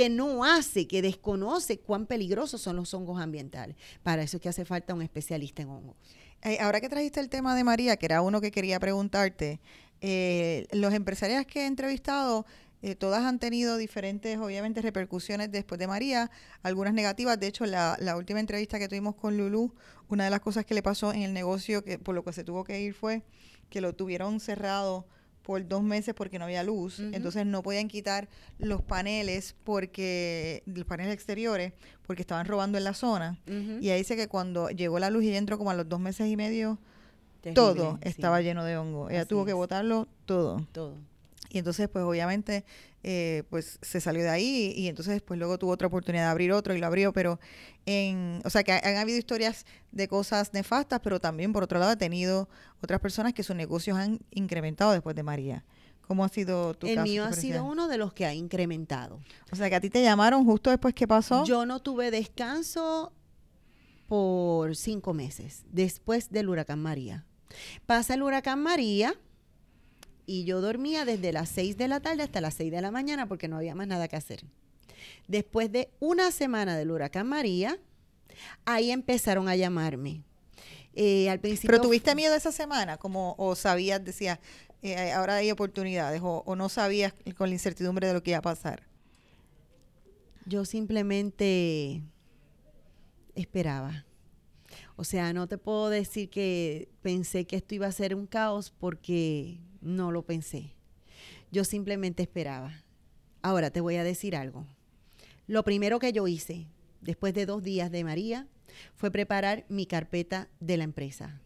[0.00, 3.76] que no hace, que desconoce cuán peligrosos son los hongos ambientales.
[4.02, 5.94] Para eso es que hace falta un especialista en hongos.
[6.40, 9.60] Eh, ahora que trajiste el tema de María, que era uno que quería preguntarte,
[10.00, 12.46] eh, los empresarios que he entrevistado,
[12.80, 16.30] eh, todas han tenido diferentes, obviamente, repercusiones después de María,
[16.62, 17.38] algunas negativas.
[17.38, 19.74] De hecho, la, la última entrevista que tuvimos con Lulu,
[20.08, 22.42] una de las cosas que le pasó en el negocio, que por lo que se
[22.42, 23.22] tuvo que ir, fue
[23.68, 25.06] que lo tuvieron cerrado
[25.50, 28.28] por dos meses porque no había luz, entonces no podían quitar
[28.60, 31.72] los paneles porque los paneles exteriores
[32.06, 33.36] porque estaban robando en la zona.
[33.80, 36.28] Y ahí dice que cuando llegó la luz y entró como a los dos meses
[36.28, 36.78] y medio
[37.52, 40.94] todo estaba lleno de hongo, ella tuvo que botarlo todo, todo.
[41.50, 42.64] Y entonces pues obviamente
[43.02, 46.52] eh, pues se salió de ahí y, entonces pues luego tuvo otra oportunidad de abrir
[46.52, 47.40] otro y lo abrió, pero
[47.86, 51.92] en, o sea que han habido historias de cosas nefastas, pero también por otro lado
[51.92, 52.48] ha tenido
[52.82, 55.64] otras personas que sus negocios han incrementado después de María.
[56.06, 57.04] ¿Cómo ha sido tu El caso?
[57.04, 59.20] El mío ha sido uno de los que ha incrementado.
[59.52, 61.44] O sea que a ti te llamaron justo después que pasó.
[61.44, 63.12] Yo no tuve descanso
[64.08, 67.24] por cinco meses después del huracán María.
[67.86, 69.14] Pasa el huracán María
[70.30, 73.26] y yo dormía desde las 6 de la tarde hasta las 6 de la mañana
[73.26, 74.44] porque no había más nada que hacer.
[75.26, 77.80] Después de una semana del huracán María,
[78.64, 80.22] ahí empezaron a llamarme.
[80.94, 82.96] Eh, al principio, ¿Pero tuviste miedo esa semana?
[82.96, 84.38] Como, ¿O sabías, decías,
[84.82, 86.20] eh, ahora hay oportunidades?
[86.22, 88.84] O, ¿O no sabías con la incertidumbre de lo que iba a pasar?
[90.46, 92.02] Yo simplemente
[93.34, 94.06] esperaba.
[94.94, 98.70] O sea, no te puedo decir que pensé que esto iba a ser un caos
[98.70, 100.74] porque no lo pensé.
[101.50, 102.84] Yo simplemente esperaba.
[103.42, 104.66] Ahora te voy a decir algo.
[105.46, 106.66] Lo primero que yo hice
[107.00, 108.46] después de dos días de María
[108.94, 111.40] fue preparar mi carpeta de la empresa,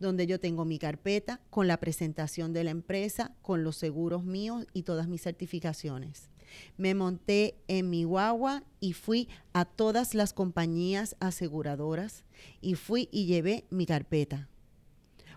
[0.00, 4.66] donde yo tengo mi carpeta con la presentación de la empresa, con los seguros míos
[4.72, 6.30] y todas mis certificaciones.
[6.76, 12.24] Me monté en mi guagua y fui a todas las compañías aseguradoras
[12.60, 14.48] y fui y llevé mi carpeta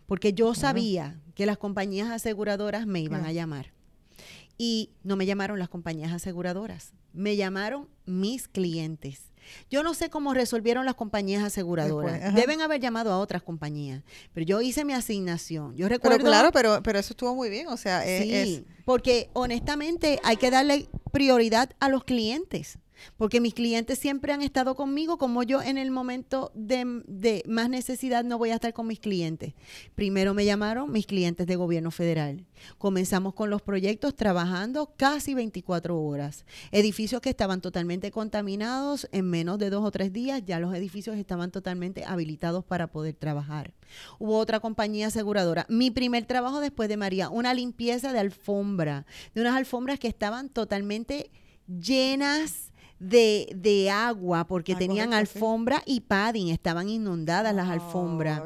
[0.06, 3.74] porque yo sabía que las compañías aseguradoras me iban a llamar.
[4.58, 9.34] Y no me llamaron las compañías aseguradoras, me llamaron mis clientes.
[9.70, 12.34] Yo no sé cómo resolvieron las compañías aseguradoras.
[12.34, 14.04] Deben haber llamado a otras compañías.
[14.34, 15.76] Pero yo hice mi asignación.
[15.76, 16.18] Yo recuerdo.
[16.18, 17.68] Pero claro, pero, pero eso estuvo muy bien.
[17.68, 22.80] O sea, sí, porque honestamente hay que darle prioridad a los clientes
[23.18, 28.24] porque mis clientes siempre han estado conmigo, como yo en el momento de, más necesidad
[28.24, 29.54] no voy a estar con mis clientes.
[29.96, 32.46] Primero me llamaron mis clientes de gobierno federal.
[32.78, 36.46] Comenzamos con los proyectos trabajando casi 24 horas.
[36.72, 41.18] Edificios que estaban totalmente contaminados en menos de dos o tres días, ya los edificios
[41.18, 43.74] estaban totalmente habilitados para poder trabajar.
[44.20, 45.66] Hubo otra compañía aseguradora.
[45.70, 50.50] Mi primer trabajo después de María, una limpieza de alfombra, de unas alfombras que estaban
[50.50, 51.32] totalmente
[51.68, 52.65] llenas
[53.00, 58.42] de, de agua porque ah, tenían alfombra y padding, estaban inundadas las alfombras.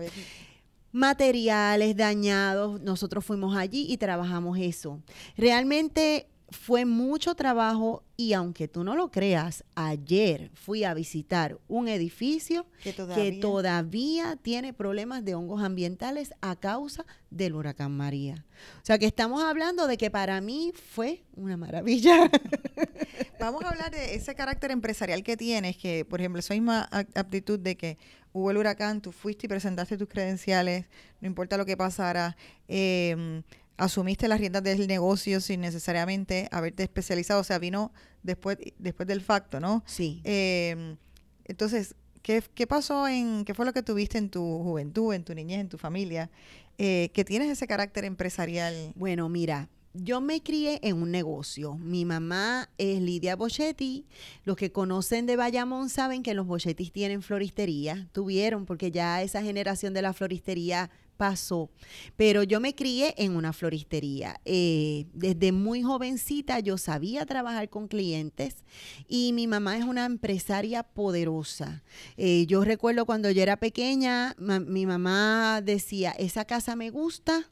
[0.91, 4.99] Materiales dañados, nosotros fuimos allí y trabajamos eso.
[5.37, 11.87] Realmente fue mucho trabajo y aunque tú no lo creas, ayer fui a visitar un
[11.87, 12.93] edificio que
[13.41, 18.45] todavía, tiene problemas de hongos ambientales a causa del huracán María.
[18.81, 22.29] O sea que estamos hablando de que para mí fue una maravilla.
[23.39, 27.59] Vamos a hablar de ese carácter empresarial que tienes, que por ejemplo esa misma aptitud
[27.59, 27.97] de que
[28.33, 30.85] hubo el huracán, tú fuiste y presentaste tus credenciales,
[31.21, 32.35] no importa lo que pasara.
[32.67, 33.41] Eh,
[33.79, 39.21] asumiste las riendas del negocio sin necesariamente haberte especializado, o sea, vino después, después del
[39.21, 39.83] facto, ¿no?
[39.85, 40.21] Sí.
[40.25, 40.97] Em,
[41.45, 45.33] entonces, ¿qué, ¿qué, pasó en, qué fue lo que tuviste en tu juventud, en tu
[45.33, 46.29] niñez, en tu familia,
[46.77, 48.91] eh, que tienes ese carácter empresarial?
[48.95, 51.75] Bueno, mira, yo me crié en un negocio.
[51.75, 54.05] Mi mamá es Lidia Bochetti.
[54.43, 58.07] Los que conocen de Bayamón saben que los Bochettis tienen floristería.
[58.11, 61.69] Tuvieron, porque ya esa generación de la floristería pasó.
[62.15, 64.39] Pero yo me crié en una floristería.
[64.45, 68.63] Eh, desde muy jovencita yo sabía trabajar con clientes
[69.09, 71.83] y mi mamá es una empresaria poderosa.
[72.15, 77.49] Eh, yo recuerdo cuando yo era pequeña, mi mamá decía, esa casa me gusta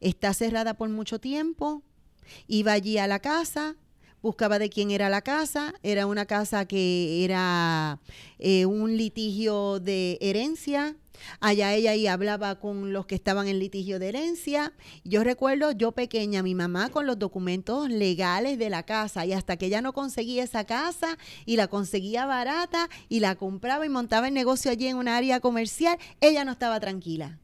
[0.00, 1.82] está cerrada por mucho tiempo,
[2.48, 3.76] iba allí a la casa,
[4.22, 8.00] buscaba de quién era la casa, era una casa que era
[8.38, 10.96] eh, un litigio de herencia,
[11.40, 14.72] Allá ella y hablaba con los que estaban en litigio de herencia.
[15.04, 19.56] Yo recuerdo, yo pequeña, mi mamá con los documentos legales de la casa y hasta
[19.56, 24.28] que ella no conseguía esa casa y la conseguía barata y la compraba y montaba
[24.28, 27.38] el negocio allí en un área comercial, ella no estaba tranquila.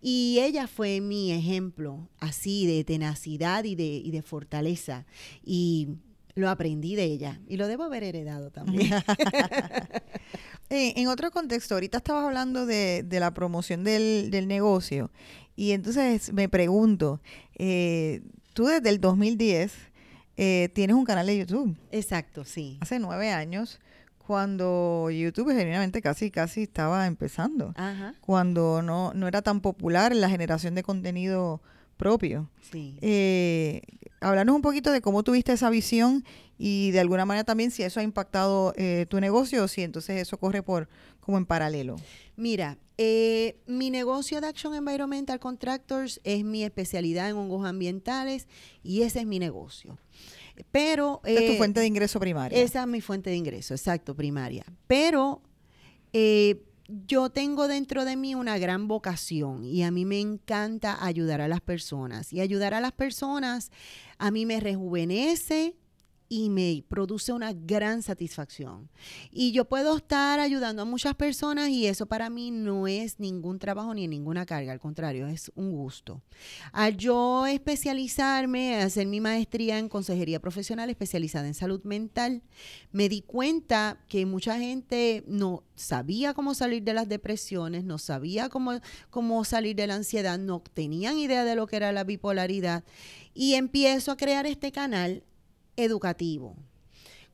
[0.00, 5.06] Y ella fue mi ejemplo así de tenacidad y de, y de fortaleza.
[5.42, 5.88] Y
[6.34, 8.90] lo aprendí de ella y lo debo haber heredado también.
[10.70, 15.10] en otro contexto, ahorita estabas hablando de, la promoción del, negocio
[15.54, 17.20] y entonces me pregunto,
[17.54, 19.72] eh, tú desde el 2010
[20.36, 21.76] eh, tienes un canal de YouTube.
[21.92, 22.78] Exacto, sí.
[22.80, 23.80] Hace nueve años
[24.26, 27.72] cuando YouTube genuinamente casi casi estaba empezando.
[28.20, 31.62] Cuando no, no era tan popular la generación de contenido
[31.96, 32.50] propio.
[32.70, 32.98] Sí.
[33.00, 33.82] Eh,
[34.20, 36.24] un poquito de cómo tuviste esa visión
[36.58, 40.20] y de alguna manera también si eso ha impactado eh, tu negocio o si entonces
[40.20, 40.88] eso corre por
[41.20, 41.96] como en paralelo.
[42.36, 48.46] Mira, eh, mi negocio de Action Environmental Contractors es mi especialidad en hongos ambientales
[48.82, 49.98] y ese es mi negocio.
[50.70, 51.20] Pero...
[51.24, 52.58] es tu eh, fuente de ingreso primaria.
[52.58, 54.64] Esa es mi fuente de ingreso, exacto, primaria.
[54.86, 55.42] Pero
[56.12, 56.62] eh,
[57.06, 61.48] yo tengo dentro de mí una gran vocación y a mí me encanta ayudar a
[61.48, 62.32] las personas.
[62.32, 63.70] Y ayudar a las personas
[64.18, 65.76] a mí me rejuvenece,
[66.28, 68.88] y me produce una gran satisfacción.
[69.30, 73.58] Y yo puedo estar ayudando a muchas personas y eso para mí no es ningún
[73.58, 76.22] trabajo ni ninguna carga, al contrario, es un gusto.
[76.72, 82.42] Al yo especializarme, hacer mi maestría en consejería profesional especializada en salud mental,
[82.92, 88.48] me di cuenta que mucha gente no sabía cómo salir de las depresiones, no sabía
[88.48, 92.84] cómo, cómo salir de la ansiedad, no tenían idea de lo que era la bipolaridad.
[93.34, 95.22] Y empiezo a crear este canal
[95.76, 96.56] educativo.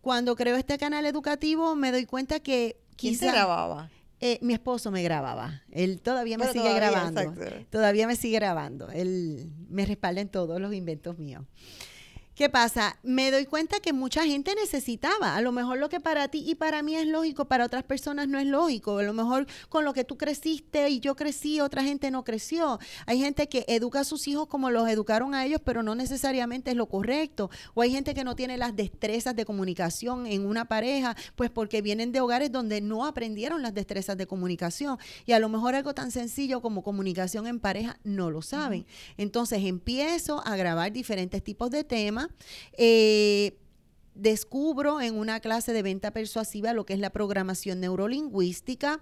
[0.01, 2.77] Cuando creo este canal educativo me doy cuenta que...
[2.97, 3.91] ¿Quién se grababa?
[4.21, 5.63] Eh, mi esposo me grababa.
[5.71, 7.35] Él todavía me sigue grabando.
[7.71, 8.89] Todavía me sigue grabando.
[8.91, 11.45] Él me respalda en todos los inventos míos.
[12.35, 12.97] ¿Qué pasa?
[13.03, 15.37] Me doy cuenta que mucha gente necesitaba.
[15.37, 18.27] A lo mejor lo que para ti y para mí es lógico, para otras personas
[18.27, 18.97] no es lógico.
[18.97, 22.79] A lo mejor con lo que tú creciste y yo crecí, otra gente no creció.
[23.05, 26.71] Hay gente que educa a sus hijos como los educaron a ellos, pero no necesariamente
[26.71, 27.51] es lo correcto.
[27.75, 31.83] O hay gente que no tiene las destrezas de comunicación en una pareja, pues porque
[31.83, 34.97] vienen de hogares donde no aprendieron las destrezas de comunicación.
[35.27, 38.87] Y a lo mejor algo tan sencillo como comunicación en pareja no lo saben.
[39.18, 42.22] Entonces empiezo a grabar diferentes tipos de temas
[42.77, 43.59] eh,
[44.15, 49.01] descubro en una clase de venta persuasiva lo que es la programación neurolingüística,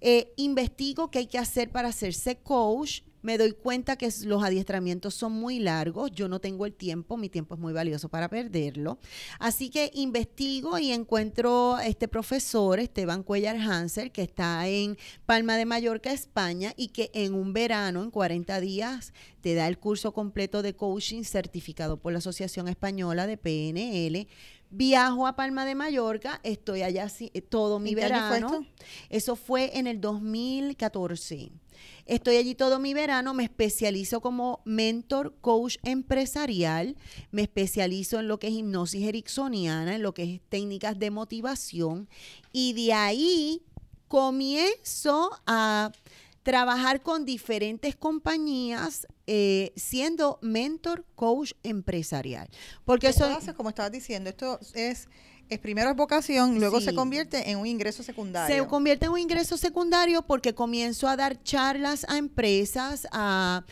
[0.00, 5.12] eh, investigo qué hay que hacer para hacerse coach, me doy cuenta que los adiestramientos
[5.12, 8.98] son muy largos, yo no tengo el tiempo, mi tiempo es muy valioso para perderlo.
[9.38, 15.66] Así que investigo y encuentro este profesor, Esteban Cuellar Hanser, que está en Palma de
[15.66, 19.12] Mallorca, España, y que en un verano, en 40 días,
[19.42, 24.26] te da el curso completo de coaching certificado por la Asociación Española de PNL.
[24.70, 27.10] Viajo a Palma de Mallorca, estoy allá
[27.48, 28.66] todo mi verano.
[29.08, 31.50] Eso fue en el 2014.
[32.06, 36.96] Estoy allí todo mi verano, me especializo como mentor, coach empresarial,
[37.30, 42.08] me especializo en lo que es hipnosis ericksoniana, en lo que es técnicas de motivación
[42.52, 43.62] y de ahí
[44.08, 45.92] comienzo a
[46.48, 52.48] trabajar con diferentes compañías eh, siendo mentor, coach empresarial.
[52.86, 55.08] Porque eso, como estabas diciendo, esto es
[55.50, 58.64] es primero es vocación, luego se convierte en un ingreso secundario.
[58.64, 63.64] Se convierte en un ingreso secundario porque comienzo a dar charlas a empresas, a,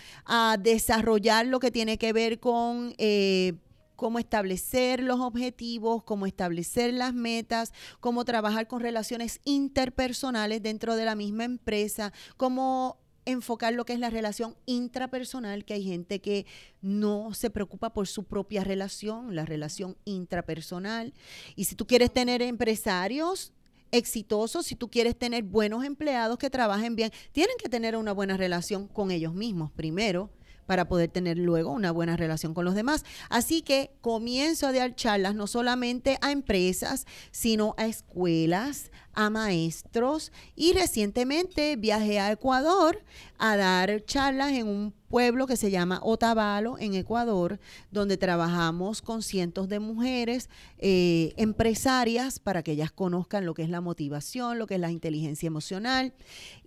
[0.61, 3.55] desarrollar lo que tiene que ver con eh,
[3.97, 11.05] cómo establecer los objetivos, cómo establecer las metas, cómo trabajar con relaciones interpersonales dentro de
[11.05, 16.47] la misma empresa, cómo enfocar lo que es la relación intrapersonal, que hay gente que
[16.81, 21.13] no se preocupa por su propia relación, la relación intrapersonal.
[21.57, 23.53] Y si tú quieres tener empresarios
[23.91, 28.37] exitosos, si tú quieres tener buenos empleados que trabajen bien, tienen que tener una buena
[28.37, 30.31] relación con ellos mismos primero
[30.67, 33.05] para poder tener luego una buena relación con los demás.
[33.29, 40.31] Así que comienzo a dar charlas no solamente a empresas, sino a escuelas, a maestros
[40.55, 43.03] y recientemente viajé a Ecuador
[43.39, 47.59] a dar charlas en un pueblo que se llama Otavalo, en Ecuador,
[47.91, 53.71] donde trabajamos con cientos de mujeres eh, empresarias para que ellas conozcan lo que es
[53.71, 56.13] la motivación, lo que es la inteligencia emocional.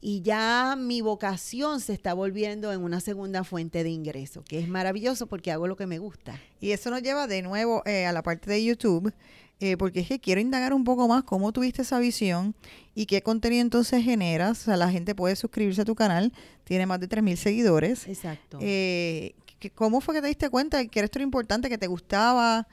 [0.02, 4.68] Y ya mi vocación se está volviendo en una segunda fuente de ingreso, que es
[4.68, 6.42] maravilloso porque hago lo que me gusta.
[6.60, 9.14] Y eso nos lleva de nuevo eh, a la parte de YouTube.
[9.62, 12.56] Eh, porque es que quiero indagar un poco más cómo tuviste esa visión
[12.96, 14.62] y qué contenido entonces generas.
[14.62, 16.32] O sea, la gente puede suscribirse a tu canal,
[16.64, 18.08] tiene más de 3.000 seguidores.
[18.08, 18.60] Exacto.
[18.62, 19.34] Eh,
[19.76, 22.68] ¿Cómo fue que te diste cuenta que era esto importante, que te gustaba?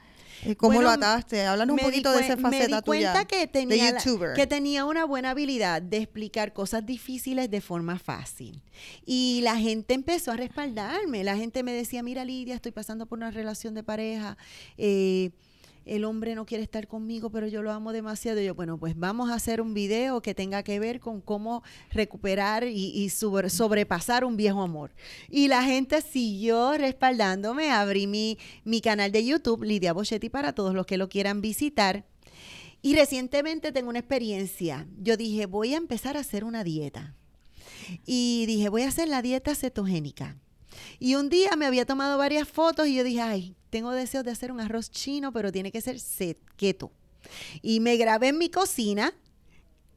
[0.45, 1.45] Eh, ¿Cómo lo ataste?
[1.45, 4.33] Háblanos un poquito de esa faceta me di cuenta que tenía, de YouTuber.
[4.33, 8.61] que tenía una buena habilidad de explicar cosas difíciles de forma fácil.
[9.05, 11.23] Y la gente empezó a respaldarme.
[11.23, 14.37] La gente me decía, mira Lidia, estoy pasando por una relación de pareja.
[14.77, 15.31] Eh,
[15.87, 18.41] el hombre no quiere estar conmigo, pero yo lo amo demasiado.
[18.41, 21.63] Y yo, bueno, pues vamos a hacer un video que tenga que ver con cómo
[21.91, 24.91] recuperar y, sobrepasar un viejo amor.
[25.29, 27.71] Y la gente siguió respaldándome.
[27.71, 32.05] Abrí mi, mi canal de YouTube, Lidia Bochetti, para todos los que lo quieran visitar.
[32.81, 34.87] Y recientemente tengo una experiencia.
[35.01, 37.15] Yo dije, voy a empezar a hacer una dieta.
[38.05, 40.37] Y dije, voy a hacer la dieta cetogénica.
[40.99, 44.31] Y un día me había tomado varias fotos y yo dije, ay, tengo deseos de
[44.31, 45.97] hacer un arroz chino, pero tiene que ser
[46.55, 46.91] keto.
[47.61, 49.13] Y me grabé en mi cocina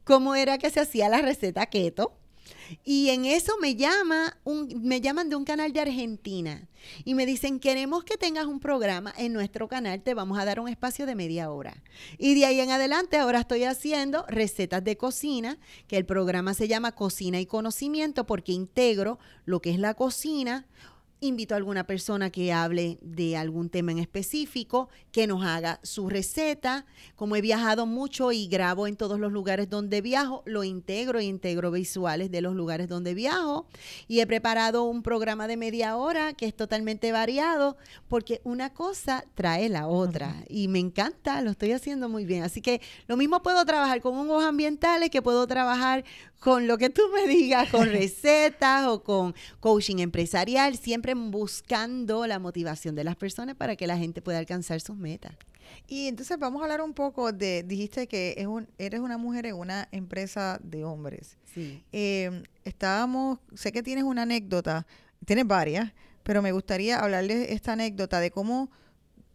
[0.03, 2.13] cómo era que se hacía la receta keto.
[2.83, 6.67] Y en eso me llama un, me llaman de un canal de Argentina
[7.03, 10.59] y me dicen, queremos que tengas un programa en nuestro canal, te vamos a dar
[10.59, 11.83] un espacio de media hora.
[12.17, 15.57] Y de ahí en adelante ahora estoy haciendo recetas de cocina,
[15.87, 20.65] que el programa se llama Cocina y Conocimiento porque integro lo que es la cocina,
[21.23, 26.09] invito a alguna persona que hable de algún tema en específico, que nos haga su
[26.09, 26.85] receta.
[27.15, 31.25] Como he viajado mucho y grabo en todos los lugares donde viajo, lo integro e
[31.25, 33.67] integro visuales de los lugares donde viajo.
[34.07, 39.23] Y he preparado un programa de media hora que es totalmente variado, porque una cosa
[39.35, 40.43] trae la otra.
[40.49, 42.41] Y me encanta, lo estoy haciendo muy bien.
[42.41, 46.03] Así que lo mismo puedo trabajar con hongos ambientales que puedo trabajar
[46.41, 52.39] con lo que tú me digas, con recetas o con coaching empresarial, siempre buscando la
[52.39, 55.35] motivación de las personas para que la gente pueda alcanzar sus metas.
[55.87, 59.45] Y entonces vamos a hablar un poco de, dijiste que es un, eres una mujer
[59.45, 61.37] en una empresa de hombres.
[61.53, 61.83] Sí.
[61.91, 64.85] Em, estábamos, sé que tienes una anécdota,
[65.25, 65.93] tienes varias,
[66.23, 68.69] pero me gustaría hablarles esta anécdota de cómo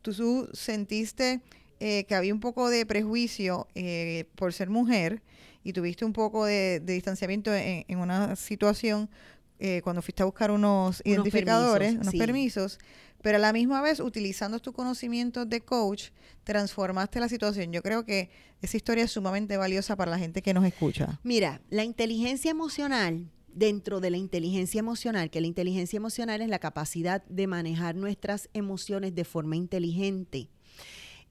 [0.02, 1.40] tú sentiste
[1.80, 5.22] eh, que había un poco de prejuicio eh, por ser mujer
[5.62, 9.10] y tuviste un poco de, distanciamiento en, una situación
[9.58, 12.78] eh, cuando fuiste a buscar unos, identificadores, unos permisos,
[13.22, 16.10] pero a la misma vez, utilizando tu conocimiento de coach,
[16.44, 17.72] transformaste la situación.
[17.72, 18.30] Yo creo que
[18.62, 21.18] esa historia es sumamente valiosa para la gente que nos escucha.
[21.22, 26.58] Mira, la inteligencia emocional dentro de la inteligencia emocional, que la inteligencia emocional es la
[26.58, 30.50] capacidad de manejar nuestras emociones de forma inteligente.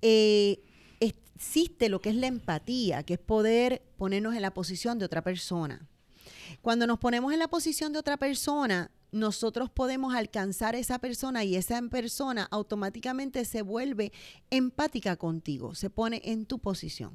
[0.01, 0.59] Eh,
[0.99, 5.23] existe lo que es la empatía, que es poder ponernos en la posición de otra
[5.23, 5.87] persona.
[6.61, 11.43] Cuando nos ponemos en la posición de otra persona, nosotros podemos alcanzar a esa persona
[11.43, 14.11] y esa persona automáticamente se vuelve
[14.49, 17.13] empática contigo, se pone en tu posición.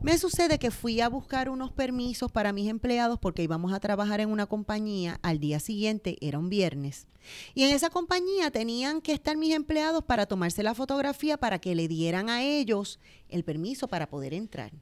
[0.00, 4.20] Me sucede que fui a buscar unos permisos para mis empleados porque íbamos a trabajar
[4.20, 5.20] en una compañía.
[5.22, 7.06] Al día siguiente era un viernes.
[7.54, 11.74] Y en esa compañía tenían que estar mis empleados para tomarse la fotografía para que
[11.74, 14.72] le dieran a ellos el permiso para poder entrar.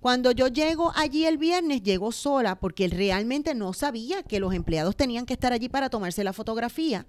[0.00, 4.54] Cuando yo llego allí el viernes, llego sola porque él realmente no sabía que los
[4.54, 7.06] empleados tenían que estar allí para tomarse la fotografía.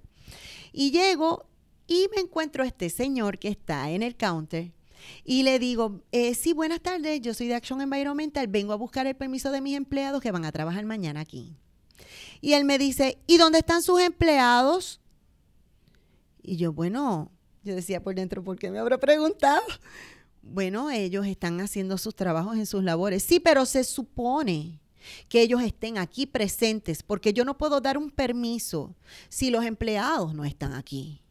[0.71, 1.47] Y llego
[1.87, 4.71] y me encuentro a este señor que está en el counter
[5.23, 9.07] y le digo, eh, sí, buenas tardes, yo soy de Action Environmental, vengo a buscar
[9.07, 11.55] el permiso de mis empleados que van a trabajar mañana aquí.
[12.41, 15.01] Y él me dice, ¿y dónde están sus empleados?
[16.41, 17.31] Y yo, bueno,
[17.63, 19.61] yo decía por dentro, ¿por qué me habrá preguntado?
[20.51, 23.23] Bueno, ellos están haciendo sus trabajos en sus labores.
[23.23, 24.79] Sí, pero se supone
[25.29, 28.95] que ellos estén aquí presentes, porque yo no puedo dar un permiso
[29.29, 31.21] si los empleados no están aquí.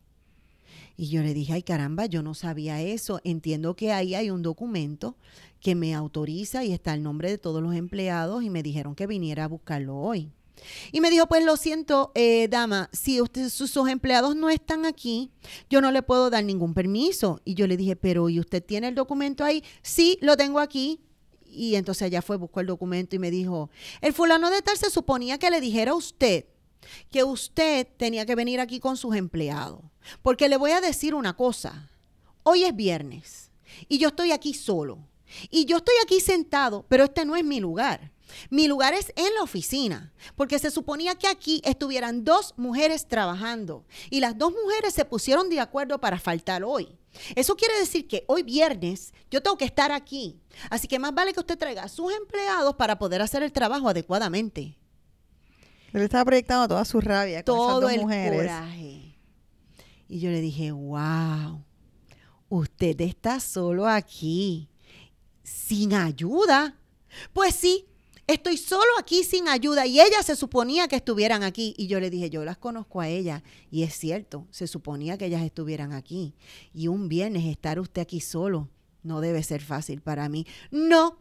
[0.97, 3.21] Y yo le dije, ay caramba, yo no sabía eso.
[3.23, 5.17] Entiendo que ahí hay un documento
[5.61, 9.07] que me autoriza y está el nombre de todos los empleados y me dijeron que
[9.07, 10.33] viniera a buscarlo hoy.
[10.93, 15.31] Y me dijo, pues lo siento, eh, dama, si usted, sus, empleados no están aquí,
[15.71, 17.41] yo no le puedo dar ningún permiso.
[17.45, 19.63] Y yo le dije, pero ¿y usted tiene el documento ahí?
[19.83, 21.01] Sí, lo tengo aquí.
[21.47, 24.91] Y entonces allá fue, buscó el documento y me dijo, el fulano de tal se
[24.91, 26.47] suponía que le dijera a usted
[27.11, 29.81] que usted tenía que venir aquí con sus empleados.
[30.23, 31.91] Porque le voy a decir una cosa,
[32.43, 33.51] hoy es viernes
[33.89, 34.99] y yo estoy aquí solo.
[35.51, 38.13] Y yo estoy aquí sentado, pero este no es mi lugar.
[38.51, 43.85] Mi lugar es en la oficina, porque se suponía que aquí estuvieran dos mujeres trabajando
[44.11, 46.99] y las dos mujeres se pusieron de acuerdo para faltar hoy.
[47.35, 50.39] Eso quiere decir que hoy viernes yo tengo que estar aquí.
[50.71, 53.89] Así que más vale que usted traiga a sus empleados para poder hacer el trabajo
[53.89, 54.79] adecuadamente.
[55.93, 58.41] Él estaba proyectando toda su rabia con Todo esas dos el mujeres.
[58.43, 59.19] coraje.
[60.09, 61.65] Y yo le dije, wow,
[62.49, 64.69] usted está solo aquí,
[65.43, 66.77] sin ayuda.
[67.33, 67.87] Pues sí,
[68.27, 71.75] estoy solo aquí sin ayuda y ellas se suponía que estuvieran aquí.
[71.77, 73.43] Y yo le dije, yo las conozco a ellas.
[73.71, 76.35] Y es cierto, se suponía que ellas estuvieran aquí.
[76.73, 78.69] Y un viernes estar usted aquí solo
[79.03, 80.47] no debe ser fácil para mí.
[80.71, 81.19] No,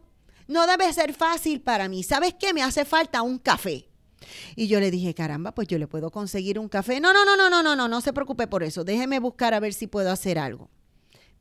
[0.48, 2.02] no debe ser fácil para mí.
[2.02, 2.52] ¿Sabes qué?
[2.52, 3.88] Me hace falta un café.
[4.56, 7.00] Y yo le dije, caramba, pues yo le puedo conseguir un café.
[7.00, 8.82] No, no, no, no, no, no, no, no se preocupe por eso.
[8.82, 10.68] Déjeme buscar a ver si puedo hacer algo.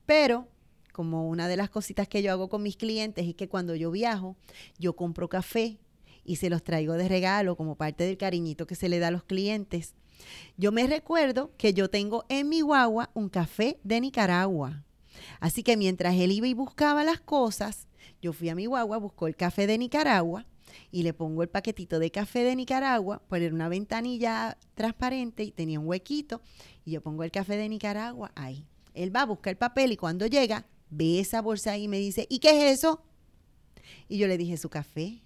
[0.06, 0.48] Pero
[0.96, 3.92] como una de las cositas que yo hago con mis clientes es que cuando yo
[3.92, 4.38] viajo,
[4.80, 5.78] yo compro café
[6.24, 9.12] y se los traigo de regalo como parte del cariñito que se le da a
[9.12, 9.94] los clientes.
[10.56, 14.86] Yo me recuerdo que yo tengo en mi guagua un café de Nicaragua.
[15.42, 17.90] Así que mientras él iba y buscaba las cosas,
[18.22, 20.46] yo fui a mi guagua, buscó el café de Nicaragua
[20.92, 25.78] y le pongo el paquetito de café de Nicaragua, poner una ventanilla transparente y tenía
[25.78, 26.40] un huequito
[26.86, 28.66] y yo pongo el café de Nicaragua ahí.
[28.94, 32.00] Él va a buscar el papel y cuando llega, ve esa bolsa ahí y me
[32.00, 33.04] dice, ¿y qué es eso?
[34.08, 35.22] Y yo le dije, su café.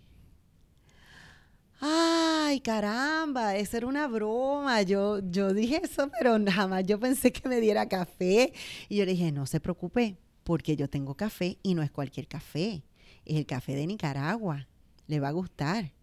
[1.82, 4.82] Ay, caramba, esa era una broma.
[4.82, 8.54] Yo, yo dije eso, pero jamás yo pensé que me diera café.
[8.90, 12.28] Y yo le dije, no se preocupe, porque yo tengo café y no es cualquier
[12.28, 12.84] café.
[13.26, 14.68] Es el café de Nicaragua.
[15.08, 15.94] Le va a gustar.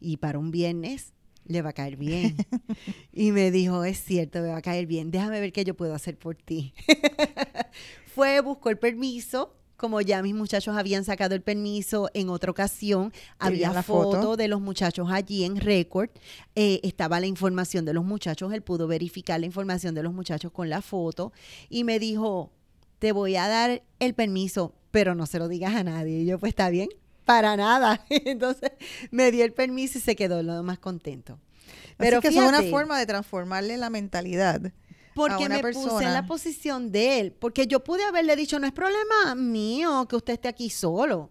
[0.00, 1.12] Y para un viernes
[1.46, 2.36] le va a caer bien.
[3.12, 5.10] y me dijo, es cierto, me va a caer bien.
[5.10, 6.74] Déjame ver qué yo puedo hacer por ti.
[8.14, 9.56] Fue, buscó el permiso.
[9.76, 14.36] Como ya mis muchachos habían sacado el permiso en otra ocasión, había la foto.
[14.36, 16.10] de los muchachos allí en récord.
[16.54, 18.52] Eh, estaba la información de los muchachos.
[18.52, 21.32] Él pudo verificar la información de los muchachos con la foto.
[21.70, 22.52] Y me dijo,
[22.98, 26.20] te voy a dar el permiso, pero no se lo digas a nadie.
[26.20, 26.90] Y yo, pues está bien,
[27.30, 28.04] para nada.
[28.08, 28.72] Entonces
[29.10, 31.38] me dio el permiso y se quedó lo más contento.
[31.96, 34.72] Pero Pero que es una forma de transformarle la mentalidad.
[35.14, 37.32] porque una me puse en la posición de él.
[37.32, 41.30] Porque yo pude haberle dicho, no es problema mío que usted esté aquí solo.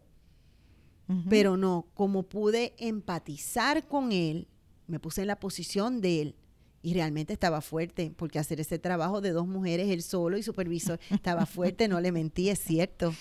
[1.27, 4.47] Pero no, como pude empatizar con él,
[4.85, 6.35] me puse en la posición de él.
[6.83, 10.99] Y realmente estaba fuerte, porque hacer ese trabajo de dos mujeres, él solo y supervisor,
[11.09, 13.11] estaba fuerte, no le mentí, es cierto.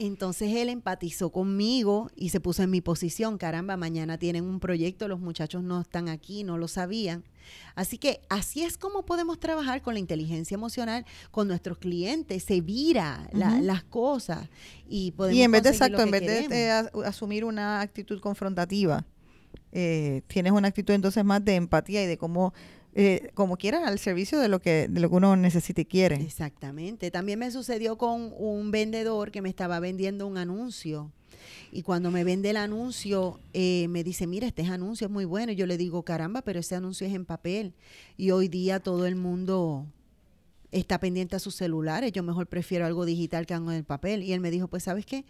[0.00, 3.38] Entonces él empatizó conmigo y se puso en mi posición.
[3.38, 7.22] Caramba, mañana tienen un proyecto, los muchachos no están aquí, no lo sabían.
[7.76, 12.42] Así que así es como podemos trabajar con la inteligencia emocional con nuestros clientes.
[12.42, 14.48] Se vira la- las cosas
[14.88, 16.70] y podemos Y en vez de exacto, en vez de eh,
[17.04, 19.04] asumir una actitud confrontativa,
[19.72, 22.52] eh, tienes una actitud entonces más de empatía y de cómo,
[22.94, 26.16] eh, como quieras, al servicio de lo que de lo que uno necesita y quiere.
[26.16, 27.10] Exactamente.
[27.10, 31.10] También me sucedió con un vendedor que me estaba vendiendo un anuncio.
[31.72, 35.52] Y cuando me vende el anuncio, eh, me dice, mira, este anuncio es muy bueno.
[35.52, 37.74] Y yo le digo, caramba, pero ese anuncio es en papel.
[38.16, 39.86] Y hoy día todo el mundo
[40.70, 42.12] está pendiente a sus celulares.
[42.12, 44.22] Yo mejor prefiero algo digital que algo en el papel.
[44.22, 45.24] Y él me dijo, pues, ¿sabes qué?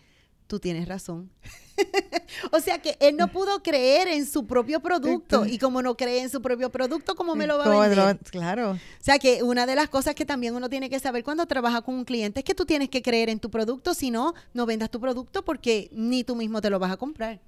[0.46, 1.30] Tú tienes razón.
[2.52, 5.46] o sea que él no pudo creer en su propio producto.
[5.46, 7.88] Y como no cree en su propio producto, ¿cómo me lo va a ¿Cómo te
[7.88, 8.18] vender?
[8.30, 8.72] claro.
[8.72, 11.82] O sea que una de las cosas que también uno tiene que saber cuando trabaja
[11.82, 14.66] con un cliente es que tú tienes que creer en tu producto, si no, no
[14.66, 17.40] vendas tu producto porque ni tú mismo te lo vas a comprar.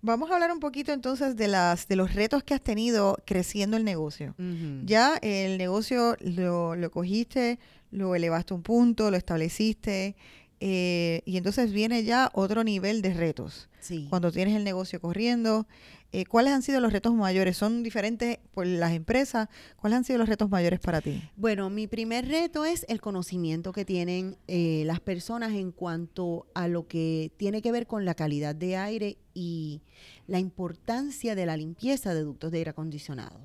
[0.00, 3.76] Vamos a hablar un poquito entonces de las de los retos que has tenido creciendo
[3.76, 4.34] el negocio.
[4.84, 7.58] Ya el negocio lo, lo cogiste,
[7.90, 10.16] lo elevaste un punto, lo estableciste,
[10.66, 13.68] eh, y entonces viene ya otro nivel de retos.
[13.80, 14.06] Sí.
[14.08, 15.66] Cuando tienes el negocio corriendo,
[16.20, 17.56] eh, ¿cuáles han sido los retos mayores?
[17.56, 19.48] ¿Son diferentes por las empresas?
[19.76, 21.22] ¿Cuáles han sido los retos mayores para ti?
[21.36, 26.68] Bueno, mi primer reto es el conocimiento que tienen eh, las personas en cuanto a
[26.68, 29.82] lo que tiene que ver con la calidad de aire y
[30.28, 33.40] la importancia de la limpieza de ductos de aire acondicionado.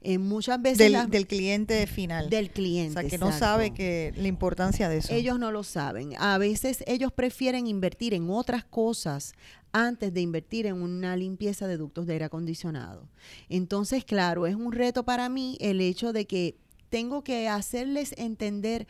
[0.00, 2.30] Eh, muchas veces Del, las- del cliente final.
[2.30, 3.00] del o cliente.
[3.00, 5.12] sea, que no sabe que la importancia de eso.
[5.12, 6.14] Ellos no lo saben.
[6.18, 9.34] A veces ellos prefieren invertir en otras cosas
[9.74, 13.08] antes de invertir en una limpieza de ductos de aire acondicionado.
[13.48, 16.56] Entonces, claro, es un reto para mí el hecho de que
[16.90, 18.86] tengo que hacerles entender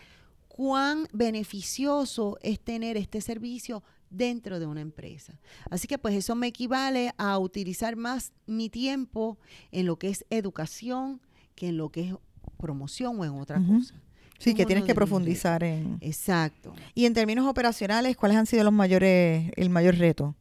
[0.46, 5.40] cuán beneficioso es tener este servicio dentro de una empresa.
[5.70, 9.38] Así que pues eso me equivale a utilizar más mi tiempo
[9.72, 11.20] en lo que es educación
[11.54, 12.14] que en lo que es
[12.58, 13.78] promoción o en otra Ujú.
[13.78, 13.94] cosa.
[14.38, 15.96] sí, es que tienes que profundizar en...
[16.02, 16.74] Exacto.
[16.94, 20.34] Y en términos operacionales, ¿cuáles han sido los mayores, el mayor reto?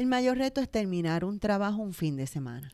[0.00, 2.72] El mayor reto es terminar un trabajo un fin de semana.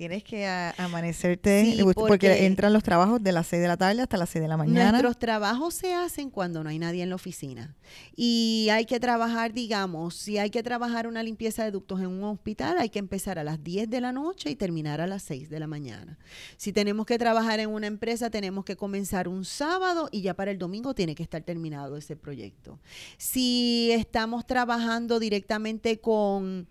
[0.00, 0.46] Tienes que
[0.78, 4.30] amanecerte, Sí, porque, porque- entran los trabajos de las 6 de la tarde hasta las
[4.30, 4.92] 6 de la mañana.
[4.92, 7.76] Nuestros trabajos se hacen cuando no hay nadie en la oficina.
[8.16, 12.24] Y hay que trabajar, digamos, si hay que trabajar una limpieza de ductos en un
[12.24, 15.50] hospital, hay que empezar a las 10 de la noche y terminar a las 6
[15.50, 16.18] de la mañana.
[16.56, 20.50] Si tenemos que trabajar en una empresa, tenemos que comenzar un sábado y ya para
[20.50, 22.78] el domingo tiene que estar terminado ese proyecto.
[23.18, 26.66] Si estamos trabajando directamente con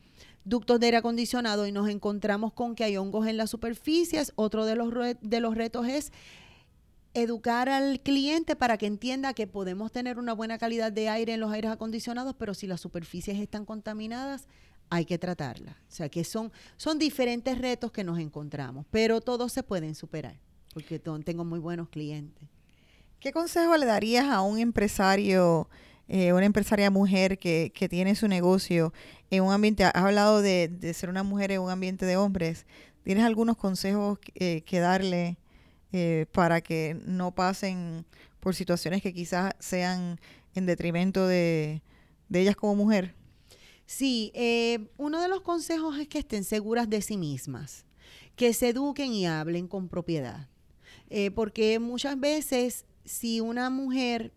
[0.50, 4.66] ductos de aire acondicionado y nos encontramos con que hay hongos en las superficies, otro
[4.66, 6.12] de los, de los retos es
[7.14, 11.40] educar al cliente para que entienda que podemos tener una buena calidad de aire en
[11.40, 14.48] los aires acondicionados, pero si las superficies están contaminadas,
[14.90, 15.76] hay que tratarlas.
[15.76, 20.40] O sea que son, son diferentes retos que nos encontramos, pero todos se pueden superar,
[20.74, 22.48] porque tengo muy buenos clientes.
[23.20, 25.70] ¿Qué consejo le darías a un empresario,
[26.10, 28.92] eh, una empresaria mujer que, que tiene su negocio
[29.30, 32.66] en un ambiente, has hablado de, de ser una mujer en un ambiente de hombres,
[33.04, 35.38] ¿tienes algunos consejos eh, que darle
[35.94, 38.06] eh, para que no pasen
[38.40, 40.20] por situaciones que quizás sean
[40.56, 41.82] en detrimento de,
[42.28, 43.16] de ellas como mujer?
[43.86, 47.86] Sí, eh, uno de los consejos es que estén seguras de sí mismas,
[48.36, 50.48] que se eduquen y hablen con propiedad.
[51.10, 54.32] Eh, porque muchas veces si una mujer,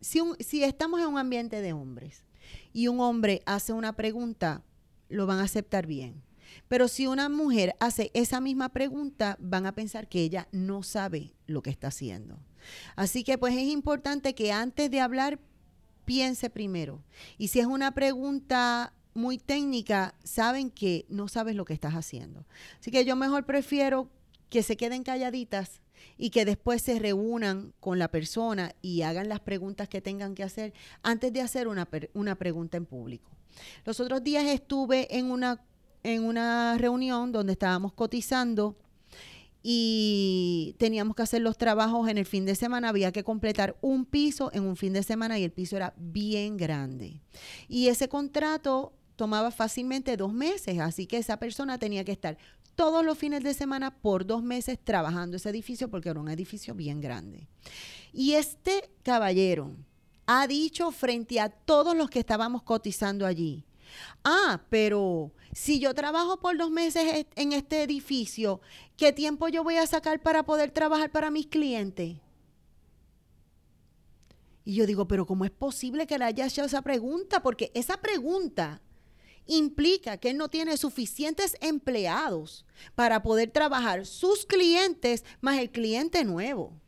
[0.00, 2.24] si, estamos en un ambiente de hombres
[2.72, 4.62] y un hombre hace una pregunta,
[5.08, 6.22] lo van a aceptar bien.
[6.66, 11.34] Pero si una mujer hace esa misma pregunta, van a pensar que ella no sabe
[11.46, 12.38] lo que está haciendo.
[12.96, 15.38] Así que pues es importante que antes de hablar
[16.04, 17.02] piense primero.
[17.36, 22.46] Y si es una pregunta muy técnica, saben que no sabes lo que estás haciendo.
[22.80, 24.10] Así que yo mejor prefiero
[24.48, 25.82] que se queden calladitas
[26.16, 30.42] y que después se reúnan con la persona y hagan las preguntas que tengan que
[30.42, 30.72] hacer
[31.02, 33.30] antes de hacer una, una pregunta en público.
[33.84, 35.60] Los otros días estuve en una,
[36.02, 38.76] en una reunión donde estábamos cotizando
[39.62, 44.04] y teníamos que hacer los trabajos en el fin de semana, había que completar un
[44.04, 47.20] piso en un fin de semana y el piso era bien grande.
[47.68, 52.38] Y ese contrato tomaba fácilmente dos meses, así que esa persona tenía que estar
[52.78, 56.76] todos los fines de semana por dos meses trabajando ese edificio porque era un edificio
[56.76, 57.48] bien grande.
[58.12, 59.74] Y este caballero
[60.26, 63.64] ha dicho frente a todos los que estábamos cotizando allí,
[64.22, 68.60] ah, pero si yo trabajo por dos meses en este edificio,
[68.96, 72.18] ¿qué tiempo yo voy a sacar para poder trabajar para mis clientes?
[74.64, 77.42] Y yo digo, pero ¿cómo es posible que le haya hecho esa pregunta?
[77.42, 78.80] Porque esa pregunta
[79.48, 86.24] implica que él no tiene suficientes empleados para poder trabajar sus clientes más el cliente
[86.24, 86.80] nuevo.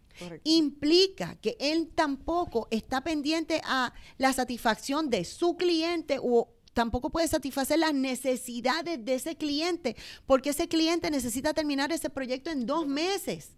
[0.44, 7.26] Implica que él tampoco está pendiente a la satisfacción de su cliente o tampoco puede
[7.26, 9.96] satisfacer las necesidades de ese cliente,
[10.26, 13.56] porque ese cliente necesita terminar ese proyecto en dos meses.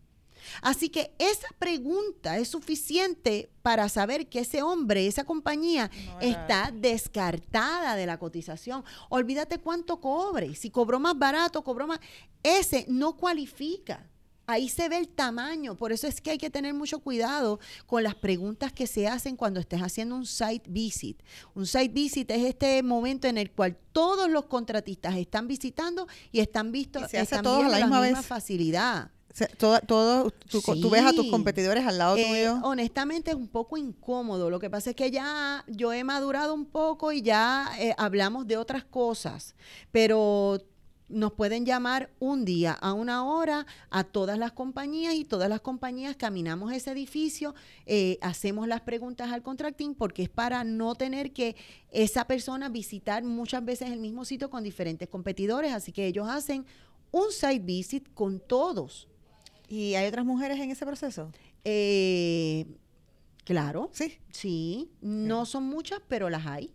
[0.61, 6.73] Así que esa pregunta es suficiente para saber que ese hombre, esa compañía, No está
[6.73, 8.85] descartada de la cotización.
[9.09, 10.55] Olvídate cuánto cobre.
[10.55, 12.01] Si cobró más barato, cobró más.
[12.43, 14.09] Ese no cualifica.
[14.45, 15.77] Ahí se ve el tamaño.
[15.77, 19.37] Por eso es que hay que tener mucho cuidado con las preguntas que se hacen
[19.37, 21.23] cuando estés haciendo un site visit.
[21.55, 26.41] Un site visit es este momento en el cual todos los contratistas están visitando y
[26.41, 28.27] están vistos Y se hace están todos a la misma misma vez.
[28.27, 29.13] facilidad.
[29.57, 32.61] Todo, todo, tú, tú ves a tus competidores al lado Eh, tuyo.
[32.65, 34.51] honestamente es un poco incómodo.
[34.51, 38.47] Lo que pasa es que ya yo he madurado un poco y ya eh, hablamos
[38.47, 39.55] de otras cosas,
[39.91, 40.59] pero
[41.09, 45.61] nos pueden llamar un día a una hora a todas las compañías y todas las
[45.61, 47.55] compañías caminamos ese edificio,
[47.85, 51.55] eh, hacemos las preguntas al contracting porque es para no tener que
[51.91, 56.65] esa persona visitar muchas veces el mismo sitio con diferentes competidores, así que ellos hacen
[57.11, 59.07] un site visit con todos.
[59.73, 61.33] ¿Y hay otras mujeres en ese proceso?
[61.65, 62.67] Eh,
[63.47, 64.19] claro, Sí.
[64.31, 64.91] sí.
[65.01, 66.75] No son muchas, pero las hay.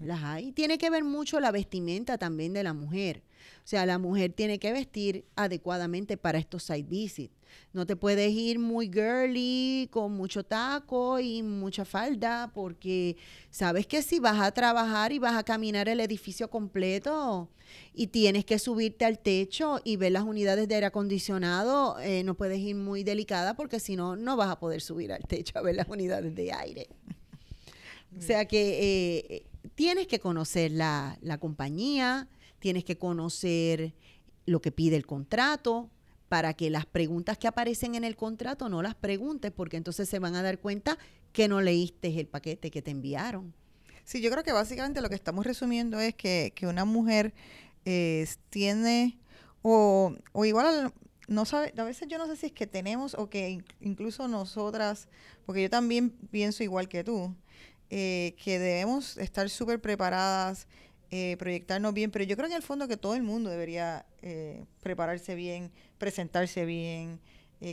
[0.00, 0.52] Las hay.
[0.52, 3.22] Tiene que ver mucho la vestimenta también de la mujer.
[3.58, 7.34] O sea, la mujer tiene que vestir adecuadamente para estos site visits.
[7.72, 13.16] No te puedes ir muy girly, con mucho taco y mucha falda, porque
[13.50, 17.48] sabes que si vas a trabajar y vas a caminar el edificio completo
[17.94, 22.34] y tienes que subirte al techo y ver las unidades de aire acondicionado, eh, no
[22.34, 25.62] puedes ir muy delicada porque si no, no vas a poder subir al techo a
[25.62, 26.88] ver las unidades de aire.
[28.16, 28.78] O sea que
[29.28, 32.28] eh, tienes que conocer la, la compañía,
[32.58, 33.94] tienes que conocer
[34.46, 35.90] lo que pide el contrato
[36.28, 40.18] para que las preguntas que aparecen en el contrato no las preguntes porque entonces se
[40.18, 40.98] van a dar cuenta
[41.32, 43.54] que no leíste el paquete que te enviaron.
[44.04, 47.34] Sí, yo creo que básicamente lo que estamos resumiendo es que, que una mujer
[47.84, 49.18] eh, tiene,
[49.62, 50.92] o, o igual,
[51.28, 55.08] no sabe, a veces yo no sé si es que tenemos o que incluso nosotras,
[55.44, 57.34] porque yo también pienso igual que tú,
[57.90, 60.66] eh, que debemos estar súper preparadas,
[61.10, 64.64] eh, proyectarnos bien, pero yo creo en el fondo que todo el mundo debería eh,
[64.82, 67.20] prepararse bien, presentarse bien.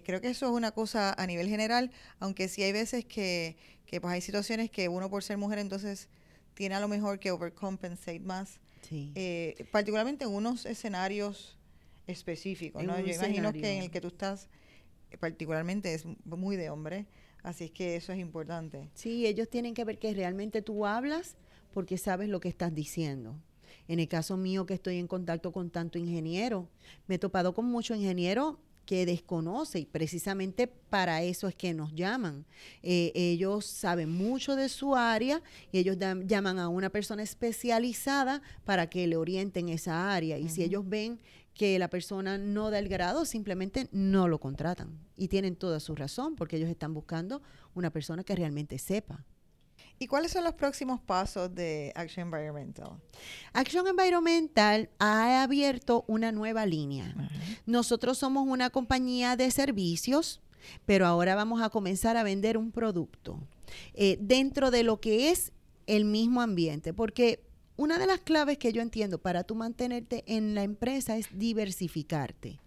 [0.05, 3.99] creo que eso es una cosa a nivel general, aunque sí hay veces que, que
[3.99, 6.09] pues hay situaciones que uno por ser mujer entonces
[6.53, 8.59] tiene a lo mejor que overcompensate más.
[9.71, 11.57] particularmente en unos escenarios
[12.07, 12.99] específicos, ¿no?
[12.99, 14.49] Yo imagino que en el que tú estás
[15.19, 17.05] particularmente es muy de hombre.
[17.43, 18.89] Así es que eso es importante.
[18.93, 21.35] Sí, ellos tienen que ver que realmente tú hablas
[21.73, 23.35] porque sabes lo que estás diciendo.
[23.87, 26.69] En el caso mío que estoy en contacto con tanto ingeniero,
[27.07, 31.93] me he topado con mucho ingeniero que desconoce y precisamente para eso es que nos
[31.93, 32.45] llaman.
[32.81, 38.89] Eh, ellos saben mucho de su área y ellos llaman a una persona especializada para
[38.89, 40.37] que le orienten esa área.
[40.37, 41.19] Y si ellos ven
[41.53, 44.99] que la persona no da el grado, simplemente no lo contratan.
[45.15, 47.41] Y tienen toda su razón, porque ellos están buscando
[47.75, 49.23] una persona que realmente sepa.
[49.99, 52.99] ¿Y cuáles son los próximos pasos de Action Environmental?
[53.53, 57.15] Action Environmental ha abierto una nueva línea.
[57.65, 60.41] Nosotros somos una compañía de servicios,
[60.85, 63.39] pero ahora vamos a comenzar a vender un producto
[63.93, 65.51] eh, dentro de lo que es
[65.87, 67.41] el mismo ambiente, porque
[67.75, 72.59] una de las claves que yo entiendo para tú mantenerte en la empresa es diversificarte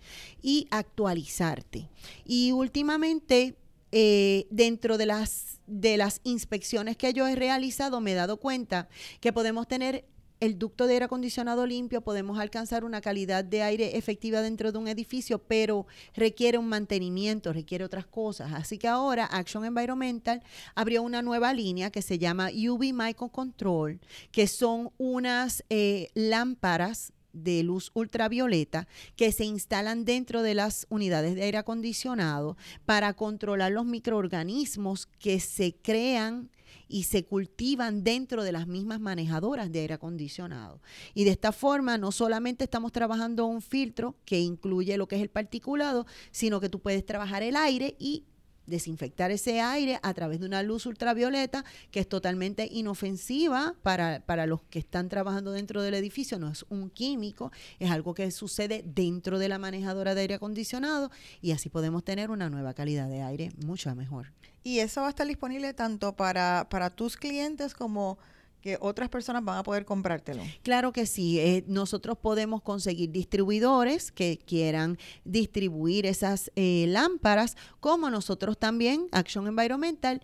[0.43, 1.89] y actualizarte.
[2.25, 3.57] Y últimamente,
[3.93, 8.89] eh, dentro de las, de las inspecciones que yo he realizado, me he dado cuenta
[9.21, 10.05] que podemos tener
[10.41, 14.79] el ducto de aire acondicionado limpio, podemos alcanzar una calidad de aire efectiva dentro de
[14.79, 18.53] un edificio, pero requiere un mantenimiento, requiere otras cosas.
[18.53, 20.43] Así que ahora Action Environmental
[20.75, 27.63] abrió una nueva línea que se llama UV Microcontrol, que son unas eh, lámparas de
[27.63, 33.85] luz ultravioleta que se instalan dentro de las unidades de aire acondicionado para controlar los
[33.85, 36.51] microorganismos que se crean
[36.89, 40.81] y se cultivan dentro de las mismas manejadoras de aire acondicionado.
[41.15, 45.23] Y de esta forma no solamente estamos trabajando un filtro que incluye lo que es
[45.23, 48.25] el particulado, sino que tú puedes trabajar el aire y
[48.67, 54.47] desinfectar ese aire a través de una luz ultravioleta que es totalmente inofensiva para, para,
[54.47, 58.83] los que están trabajando dentro del edificio, no es un químico, es algo que sucede
[58.85, 61.11] dentro de la manejadora de aire acondicionado
[61.41, 64.33] y así podemos tener una nueva calidad de aire mucho mejor.
[64.63, 68.19] Y eso va a estar disponible tanto para, para tus clientes como
[68.67, 70.43] que otras personas van a poder comprártelo.
[70.65, 71.39] Claro que sí.
[71.39, 79.47] Eh, nosotros podemos conseguir distribuidores que quieran distribuir esas eh, lámparas, como nosotros también, Action
[79.47, 80.21] Environmental,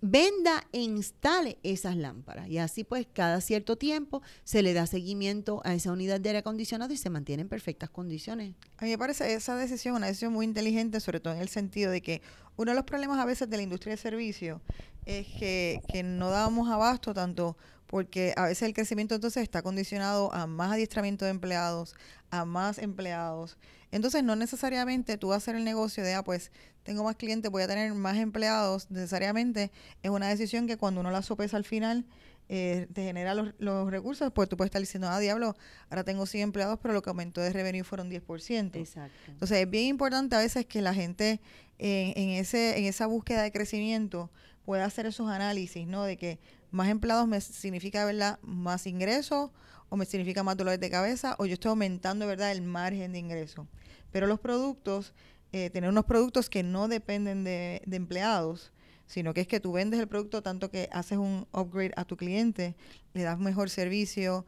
[0.00, 2.48] venda e instale esas lámparas.
[2.48, 6.38] Y así pues cada cierto tiempo se le da seguimiento a esa unidad de aire
[6.40, 8.54] acondicionado y se mantiene en perfectas condiciones.
[8.78, 11.90] A mí me parece esa decisión una decisión muy inteligente, sobre todo en el sentido
[11.90, 12.22] de que
[12.56, 14.60] uno de los problemas a veces de la industria de servicios
[15.06, 17.56] es que, que no damos abasto tanto
[17.92, 21.94] porque a veces el crecimiento entonces está condicionado a más adiestramiento de empleados,
[22.30, 23.58] a más empleados.
[23.92, 26.50] Entonces no necesariamente tú vas a hacer el negocio de, ah, pues
[26.82, 29.70] tengo más clientes, voy a tener más empleados, necesariamente
[30.02, 32.06] es una decisión que cuando uno la sopesa al final
[32.48, 35.54] eh, te genera los, los, recursos, pues tú puedes estar diciendo, ah, diablo,
[35.90, 38.76] ahora tengo 100 empleados, pero lo que aumentó de revenue fueron 10%.
[38.76, 39.12] Exacto.
[39.28, 41.40] Entonces es bien importante a veces que la gente
[41.78, 44.30] en, en, ese, en esa búsqueda de crecimiento
[44.64, 46.04] pueda hacer esos análisis, ¿no?
[46.04, 46.40] De que
[46.70, 49.50] más empleados me significa, ¿verdad?, más ingresos
[49.88, 53.18] o me significa más dolores de cabeza o yo estoy aumentando, ¿verdad?, el margen de
[53.18, 53.68] ingreso.
[54.12, 55.14] Pero los productos
[55.52, 58.72] eh, tener unos productos que no dependen de, empleados,
[59.06, 62.16] sino que es que tú vendes el producto tanto que haces un upgrade a tu
[62.16, 62.74] cliente,
[63.12, 64.46] le das mejor servicio,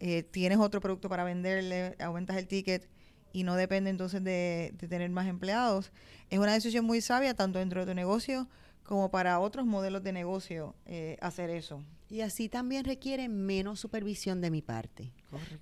[0.00, 2.88] eh, tienes otro producto para venderle, aumentas el ticket
[3.34, 5.92] y no depende entonces de, de, tener más empleados.
[6.30, 8.48] Es una decisión muy sabia tanto dentro de tu negocio
[8.82, 11.82] como para otros modelos de negocio eh, hacer eso.
[12.08, 15.12] Y así también requiere menos supervisión de mi parte.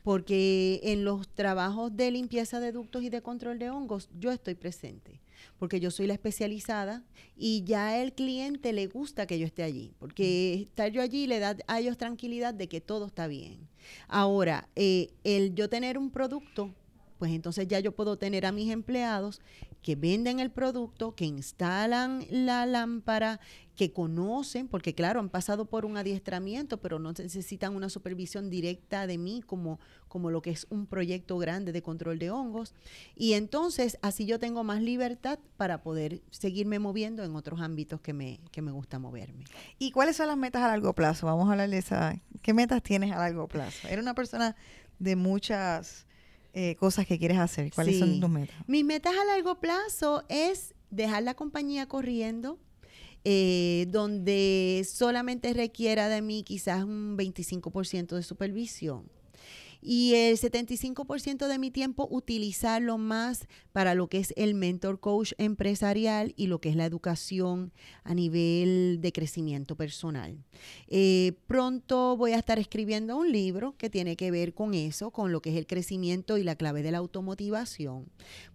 [0.03, 4.55] Porque en los trabajos de limpieza de ductos y de control de hongos, yo estoy
[4.55, 5.21] presente.
[5.59, 7.03] Porque yo soy la especializada
[7.37, 9.93] y ya el cliente le gusta que yo esté allí.
[9.99, 13.69] Porque estar yo allí le da a ellos tranquilidad de que todo está bien.
[14.09, 16.75] Ahora, eh, el yo tener un producto
[17.19, 19.41] pues entonces ya yo puedo tener a mis empleados
[19.85, 23.39] que venden el producto, que instalan la lámpara,
[23.77, 29.07] que conocen, porque claro, han pasado por un adiestramiento, pero no necesitan una supervisión directa
[29.07, 29.79] de mí como,
[30.09, 32.73] como lo que es un proyecto grande de control de hongos.
[33.15, 38.15] Y entonces así yo tengo más libertad para poder seguirme moviendo en otros ámbitos que
[38.15, 39.45] me, que me gusta moverme.
[39.79, 41.27] ¿Y cuáles son las metas a largo plazo?
[41.27, 42.19] Vamos a hablar de esa.
[42.41, 43.87] ¿Qué metas tienes a largo plazo?
[43.87, 44.57] Eres una persona
[44.99, 46.07] de muchas
[46.55, 47.73] eh, cosas que quieres hacer.
[47.75, 48.57] ¿Cuáles son tus metas?
[48.67, 52.59] Mis metas a largo plazo es dejar la compañía corriendo,
[53.25, 59.11] eh, donde solamente requiera de mí quizás un 25% de supervisión
[59.87, 65.33] y el 75% de mi tiempo utilizarlo más para lo que es el mentor coach
[65.37, 67.71] empresarial y lo que es la educación
[68.03, 70.39] a nivel de crecimiento personal.
[70.89, 75.33] Eh, pronto voy a estar escribiendo un libro que tiene que ver con eso, con
[75.33, 78.07] lo que es el crecimiento y la clave de la automotivación,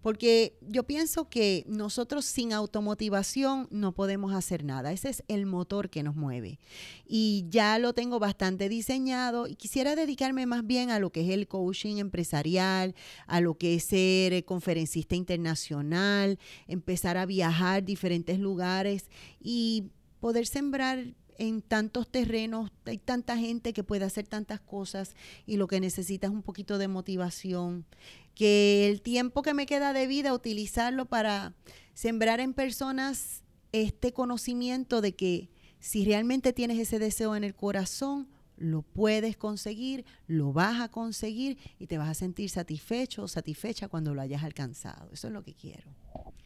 [0.02, 4.90] porque yo pienso que nosotros sin automotivación no podemos hacer nada.
[4.90, 6.58] Ese es el motor que nos mueve.
[7.06, 11.30] Y ya lo tengo bastante diseñado y quisiera dedicarme más bien a lo que es
[11.30, 12.94] el coaching empresarial,
[13.26, 19.10] a lo que es ser eh, conferencista internacional, empezar a viajar diferentes lugares
[19.40, 19.84] y
[20.20, 25.14] poder sembrar en tantos terrenos, hay tanta gente que puede hacer tantas cosas
[25.46, 27.86] y lo que necesita es un poquito de motivación,
[28.34, 31.54] que el tiempo que me queda de vida utilizarlo para
[31.94, 33.42] sembrar en personas
[33.72, 35.48] este conocimiento de que
[35.78, 38.28] si realmente tienes ese deseo en el corazón,
[38.60, 43.88] lo puedes conseguir, lo vas a conseguir y te vas a sentir satisfecho o satisfecha
[43.88, 45.08] cuando lo hayas alcanzado.
[45.12, 45.90] Eso es lo que quiero.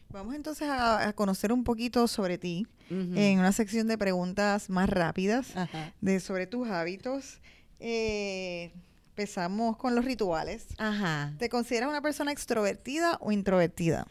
[0.09, 5.53] Vamos entonces a, conocer un poquito sobre ti en una sección de preguntas más rápidas
[5.99, 7.41] de sobre tus hábitos.
[7.81, 8.71] Eh,
[9.09, 10.67] empezamos con los rituales.
[10.77, 11.33] Ajá.
[11.37, 14.07] ¿Te consideras una persona extrovertida o introvertida?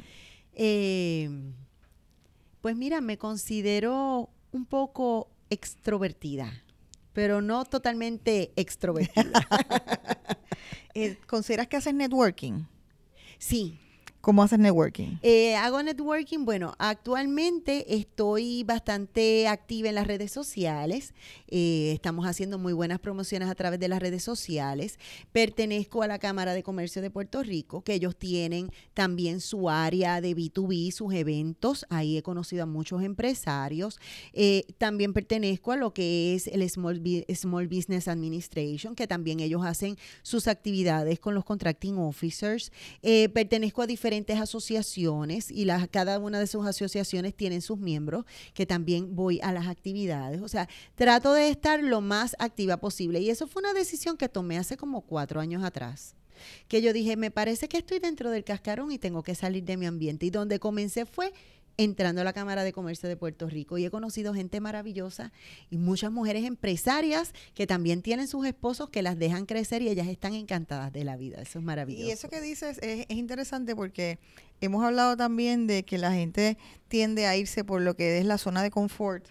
[0.52, 1.30] Eh,
[2.61, 6.64] pues mira, me considero un poco extrovertida
[7.15, 9.41] pero no totalmente extrovertida.
[10.97, 12.67] Eh, ¿Consideras que haces networking?
[13.39, 13.81] Sí,
[14.25, 15.18] ¿Cómo haces networking?
[15.20, 21.12] Eh, hago networking, bueno, actualmente estoy bastante activa en las redes sociales,
[21.49, 24.99] eh, estamos haciendo muy buenas promociones a través de las redes sociales,
[25.33, 30.22] pertenezco a la Cámara de Comercio de Puerto Rico, que ellos tienen también su área
[30.22, 34.01] de B2B, sus eventos, ahí he conocido a muchos empresarios,
[34.33, 37.03] eh, también pertenezco a lo que es el Small,
[37.35, 42.72] Small Business Administration, que también ellos hacen sus actividades con los contracting officers,
[43.35, 48.67] pertenezco a diferentes asociaciones y las, cada una de sus asociaciones tienen sus miembros que
[48.67, 50.43] también voy a las actividades.
[50.43, 53.21] O sea, trato de estar lo más activa posible.
[53.21, 56.15] Y eso fue una decisión que tomé hace como cuatro años atrás
[56.69, 59.77] que yo dije, me parece que estoy dentro del cascarón y tengo que salir de
[59.77, 60.27] mi ambiente.
[60.27, 61.33] Y donde comencé fue
[61.77, 65.33] entrando a la Cámara de Comercio de Puerto Rico y he conocido gente maravillosa
[65.70, 70.09] y muchas mujeres empresarias que también tienen sus esposos que las dejan crecer y ellas
[70.09, 71.41] están encantadas de la vida.
[71.41, 72.07] Eso es maravilloso.
[72.07, 74.18] Y eso que dices es, es interesante porque
[74.61, 76.57] hemos hablado también de que la gente
[76.89, 79.27] tiende a irse por lo que es la zona de confort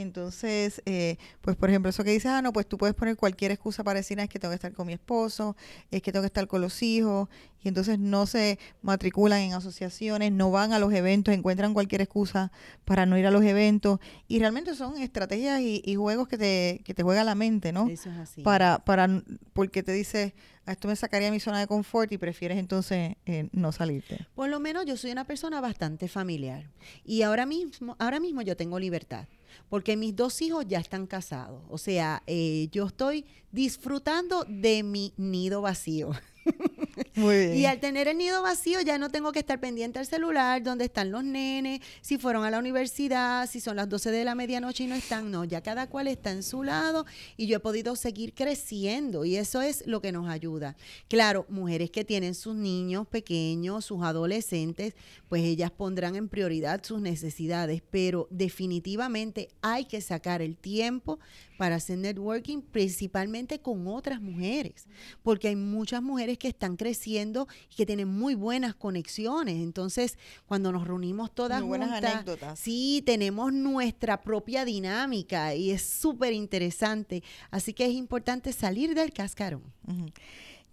[0.00, 3.50] entonces, eh, pues por ejemplo, eso que dices, ah, no, pues tú puedes poner cualquier
[3.50, 5.56] excusa para decir, ah, es que tengo que estar con mi esposo,
[5.90, 7.28] es que tengo que estar con los hijos,
[7.62, 12.52] y entonces no se matriculan en asociaciones, no van a los eventos, encuentran cualquier excusa
[12.84, 16.94] para no ir a los eventos, y realmente son estrategias y, juegos que te, que
[16.94, 17.88] te juega la mente, ¿no?
[17.88, 18.42] Eso es así.
[18.42, 19.22] Para, para,
[19.52, 20.34] porque te dice,
[20.66, 24.26] ah, esto me sacaría mi zona de confort y prefieres entonces eh, no salirte.
[24.34, 26.70] Por lo menos yo soy una persona bastante familiar,
[27.04, 29.26] y ahora mismo, ahora mismo yo tengo libertad
[29.68, 31.62] porque mis dos hijos ya están casados.
[31.68, 36.10] O sea, eh, yo estoy disfrutando de mi nido vacío.
[37.18, 40.84] Y al tener el nido vacío ya no tengo que estar pendiente al celular, dónde
[40.84, 44.84] están los nenes, si fueron a la universidad, si son las 12 de la medianoche
[44.84, 47.06] y no están, no, ya cada cual está en su lado
[47.36, 50.76] y yo he podido seguir creciendo y eso es lo que nos ayuda.
[51.08, 54.94] Claro, mujeres que tienen sus niños pequeños, sus adolescentes,
[55.28, 61.18] pues ellas pondrán en prioridad sus necesidades, pero definitivamente hay que sacar el tiempo
[61.56, 64.86] para hacer networking principalmente con otras mujeres,
[65.24, 69.56] porque hay muchas mujeres que están creciendo y que tienen muy buenas conexiones.
[69.56, 72.58] Entonces, cuando nos reunimos todas muy buenas anécdotas.
[72.58, 77.22] sí, tenemos nuestra propia dinámica y es súper interesante.
[77.50, 79.62] Así que es importante salir del cascarón.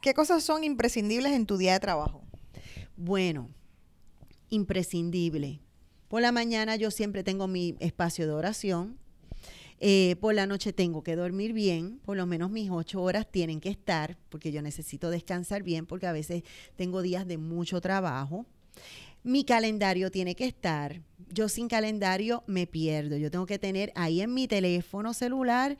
[0.01, 2.21] ¿Qué cosas son imprescindibles en tu día de trabajo?
[2.97, 3.49] Bueno,
[4.49, 5.61] imprescindible.
[6.07, 8.99] Por la mañana yo siempre tengo mi espacio de oración
[9.80, 13.59] Eh, por la noche tengo que dormir bien, por lo menos mis ocho horas tienen
[13.59, 16.43] que estar, porque yo necesito descansar bien, porque a veces
[16.76, 18.45] tengo días de mucho trabajo.
[19.23, 21.01] Mi calendario tiene que estar.
[21.30, 23.17] Yo sin calendario me pierdo.
[23.17, 25.78] Yo tengo que tener ahí en mi teléfono celular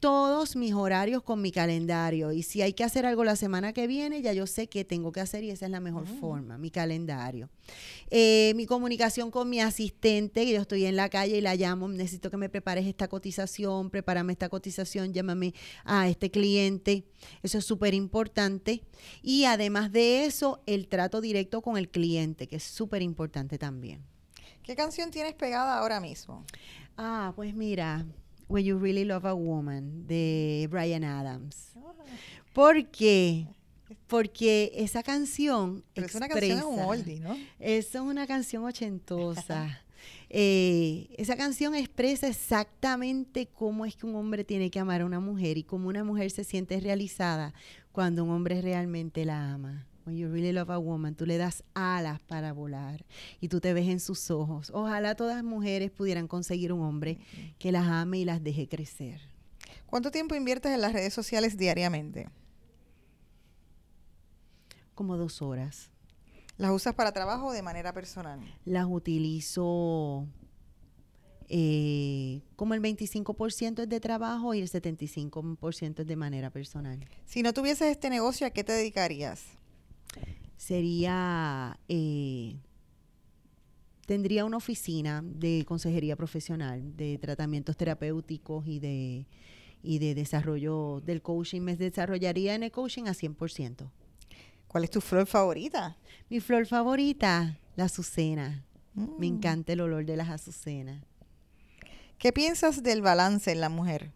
[0.00, 2.32] todos mis horarios con mi calendario.
[2.32, 5.12] Y si hay que hacer algo la semana que viene, ya yo sé qué tengo
[5.12, 6.16] que hacer y esa es la mejor ah.
[6.20, 7.48] forma, mi calendario.
[8.10, 11.88] Eh, mi comunicación con mi asistente, que yo estoy en la calle y la llamo,
[11.88, 17.04] necesito que me prepares esta cotización, prepárame esta cotización, llámame a este cliente.
[17.42, 18.82] Eso es súper importante.
[19.22, 24.04] Y además de eso, el trato directo con el cliente, que es súper importante también.
[24.62, 26.44] ¿Qué canción tienes pegada ahora mismo?
[26.96, 28.04] Ah, pues mira,
[28.48, 31.72] When You Really Love a Woman de Brian Adams.
[32.52, 33.46] ¿Por qué?
[34.06, 37.36] Porque esa canción es una canción oldie, ¿no?
[37.58, 39.82] Es una canción ochentosa.
[40.30, 45.20] Eh, esa canción expresa exactamente cómo es que un hombre tiene que amar a una
[45.20, 47.54] mujer y cómo una mujer se siente realizada
[47.92, 49.86] cuando un hombre realmente la ama.
[50.08, 53.04] When you really love a woman, tú le das alas para volar
[53.42, 54.70] y tú te ves en sus ojos.
[54.72, 57.18] Ojalá todas las mujeres pudieran conseguir un hombre
[57.58, 59.20] que las ame y las deje crecer.
[59.84, 62.30] ¿Cuánto tiempo inviertes en las redes sociales diariamente?
[64.94, 65.90] Como dos horas.
[66.56, 68.40] ¿Las usas para trabajo o de manera personal?
[68.64, 70.26] Las utilizo
[71.50, 77.06] eh, como el 25% es de trabajo y el 75% es de manera personal.
[77.26, 79.57] Si no tuvieses este negocio, ¿a qué te dedicarías?
[80.56, 82.56] Sería, eh,
[84.06, 89.26] tendría una oficina de consejería profesional, de tratamientos terapéuticos y de,
[89.82, 91.62] y de desarrollo del coaching.
[91.62, 93.90] Me desarrollaría en el coaching a 100%.
[94.66, 95.96] ¿Cuál es tu flor favorita?
[96.28, 98.64] Mi flor favorita, la azucena.
[98.94, 99.36] Me mm.
[99.36, 101.02] encanta el olor de las azucenas.
[102.18, 104.12] ¿Qué piensas del balance en la mujer?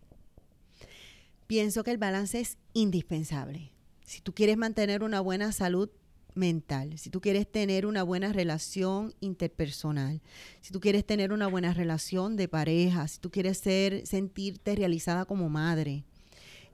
[1.47, 3.71] Pienso que el balance es indispensable.
[4.12, 5.88] Si tú quieres mantener una buena salud
[6.34, 10.20] mental, si tú quieres tener una buena relación interpersonal,
[10.60, 15.24] si tú quieres tener una buena relación de pareja, si tú quieres ser, sentirte realizada
[15.24, 16.04] como madre,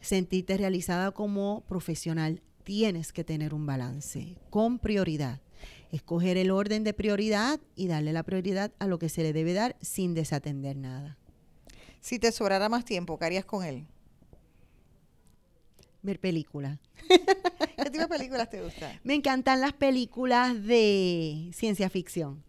[0.01, 5.41] sentirte realizada como profesional, tienes que tener un balance con prioridad.
[5.93, 9.53] Escoger el orden de prioridad y darle la prioridad a lo que se le debe
[9.53, 11.19] dar sin desatender nada.
[12.01, 13.87] Si te sobrara más tiempo, ¿qué harías con él?
[16.03, 16.79] Ver películas.
[17.09, 18.99] ¿Qué tipo de películas te gustan?
[19.03, 22.43] Me encantan las películas de ciencia ficción.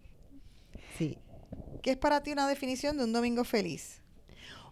[0.97, 1.17] Sí.
[1.81, 4.01] ¿Qué es para ti una definición de un domingo feliz?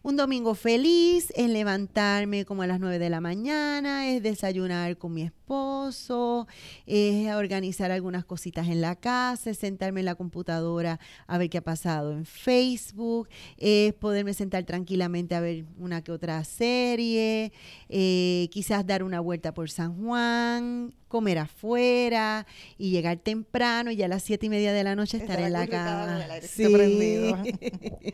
[0.07, 5.13] Un domingo feliz es levantarme como a las 9 de la mañana, es desayunar con
[5.13, 6.47] mi esposo,
[6.85, 11.57] es organizar algunas cositas en la casa, es sentarme en la computadora a ver qué
[11.57, 13.27] ha pasado en Facebook,
[13.57, 17.51] es poderme sentar tranquilamente a ver una que otra serie,
[17.89, 22.47] eh, quizás dar una vuelta por San Juan, comer afuera
[22.77, 25.51] y llegar temprano y ya a las siete y media de la noche estar en
[25.51, 26.25] la cama.
[26.43, 26.63] Sí.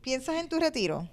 [0.00, 1.06] ¿Piensas en tu retiro?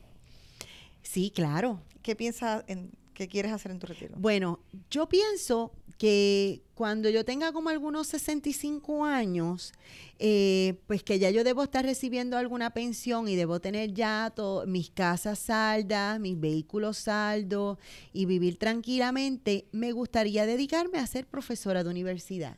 [1.04, 1.82] Sí, claro.
[2.02, 4.16] ¿Qué piensas en qué quieres hacer en tu retiro?
[4.18, 5.72] Bueno, yo pienso
[6.02, 9.72] que cuando yo tenga como algunos 65 años,
[10.18, 14.34] eh, pues que ya yo debo estar recibiendo alguna pensión y debo tener ya
[14.66, 17.78] mis casas saldas, mis vehículos saldos
[18.14, 22.58] y vivir tranquilamente, me gustaría dedicarme a ser profesora de universidad.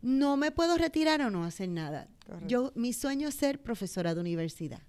[0.00, 2.08] No me puedo retirar o no hacer nada.
[2.46, 4.80] Yo, mi sueño es ser profesora de universidad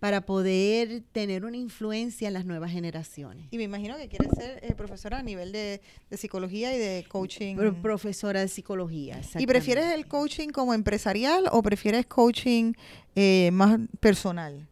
[0.00, 3.46] para poder tener una influencia en las nuevas generaciones.
[3.50, 5.80] Y me imagino que quieres ser eh, profesora a nivel de,
[6.12, 7.56] psicología y de coaching.
[7.82, 9.20] profesora de psicología.
[9.38, 12.72] ¿Y prefieres el coaching como empresarial o prefieres coaching
[13.14, 14.66] eh, más personal?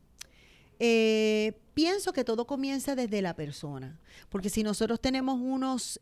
[0.78, 3.98] Eh, pienso que todo comienza desde la persona,
[4.28, 6.00] porque si nosotros tenemos unos,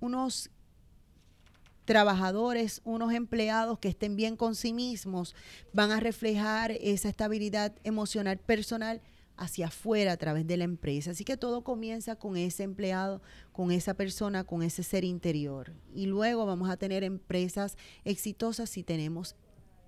[0.00, 0.50] unos
[1.84, 5.34] trabajadores, unos empleados que estén bien con sí mismos,
[5.72, 9.00] van a reflejar esa estabilidad emocional personal
[9.36, 11.10] hacia afuera a través de la empresa.
[11.10, 13.22] Así que todo comienza con ese empleado,
[13.52, 15.72] con esa persona, con ese ser interior.
[15.94, 19.34] Y luego vamos a tener empresas exitosas si tenemos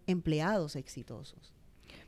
[0.07, 1.53] empleados exitosos.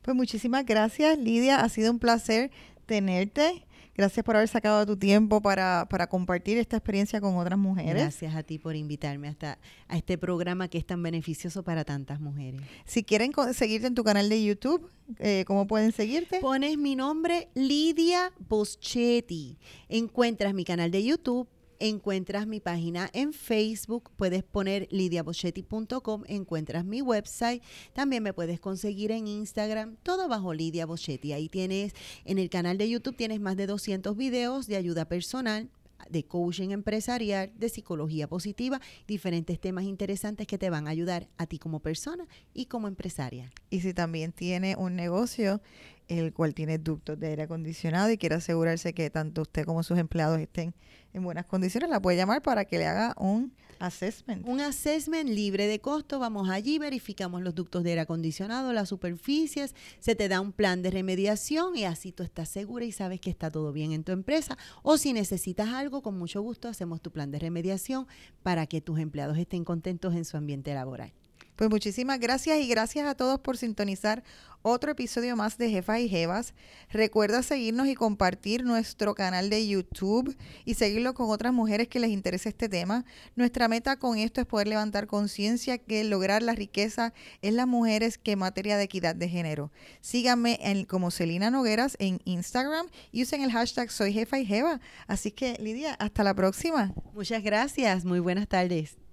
[0.03, 1.61] Pues muchísimas gracias, Lidia.
[1.61, 2.51] Ha sido un placer
[2.87, 3.67] tenerte.
[3.97, 7.95] Gracias por haber sacado tu tiempo para, compartir esta experiencia con otras mujeres.
[7.95, 12.21] Gracias a ti por invitarme hasta a este programa que es tan beneficioso para tantas
[12.21, 12.61] mujeres.
[12.85, 16.41] Si quieren seguirte en tu canal de YouTube, eh, ¿cómo pueden seguirte?
[16.41, 19.57] Pones mi nombre Lidia Boschetti.
[19.89, 27.03] Encuentras mi canal de YouTube encuentras mi página en Facebook, puedes poner lidiabochetti.com, encuentras mi
[27.03, 27.63] website,
[27.93, 31.33] también me puedes conseguir en Instagram, todo bajo Lidia Bochetti.
[31.33, 31.93] Ahí tienes,
[32.25, 35.71] en el canal de YouTube tienes más de 200 videos de ayuda personal
[36.11, 41.47] de coaching empresarial, de psicología positiva, diferentes temas interesantes que te van a ayudar a
[41.47, 43.51] ti como persona y como empresaria.
[43.71, 45.61] Y si también tiene un negocio
[46.09, 49.99] el cual tiene ductos de aire acondicionado y quiere asegurarse que tanto usted como sus
[49.99, 50.75] empleados estén
[51.13, 54.47] en buenas condiciones, la puede llamar para que le haga un assessment.
[54.47, 56.19] Un assessment libre de costo.
[56.19, 60.83] Vamos allí, verificamos los ductos de aire acondicionado, las superficies, se te da un plan
[60.83, 64.13] de remediación y así tú estás segura y sabes que está todo bien en tu
[64.13, 64.57] empresa.
[64.83, 68.07] O si necesitas algo, con mucho gusto hacemos tu plan de remediación
[68.43, 71.13] para que tus empleados estén contentos en su ambiente laboral.
[71.57, 74.23] Pues muchísimas gracias y gracias a todos por sintonizar
[74.61, 76.53] otro episodio más de Jefas y Jevas.
[76.91, 82.11] Recuerda seguirnos y compartir nuestro canal de YouTube y seguirlo con otras mujeres que les
[82.11, 83.05] interese este tema.
[83.37, 88.19] Nuestra meta con esto es poder levantar conciencia que lograr la riqueza es las mujeres
[88.19, 89.71] que en materia de equidad de género.
[90.01, 94.81] Síganme en, como Celina Nogueras en Instagram y usen el hashtag Soy Jefa y Jeva.
[95.07, 96.93] Así que Lidia, hasta la próxima.
[97.15, 98.05] Muchas gracias.
[98.05, 99.06] Muy buenas tardes.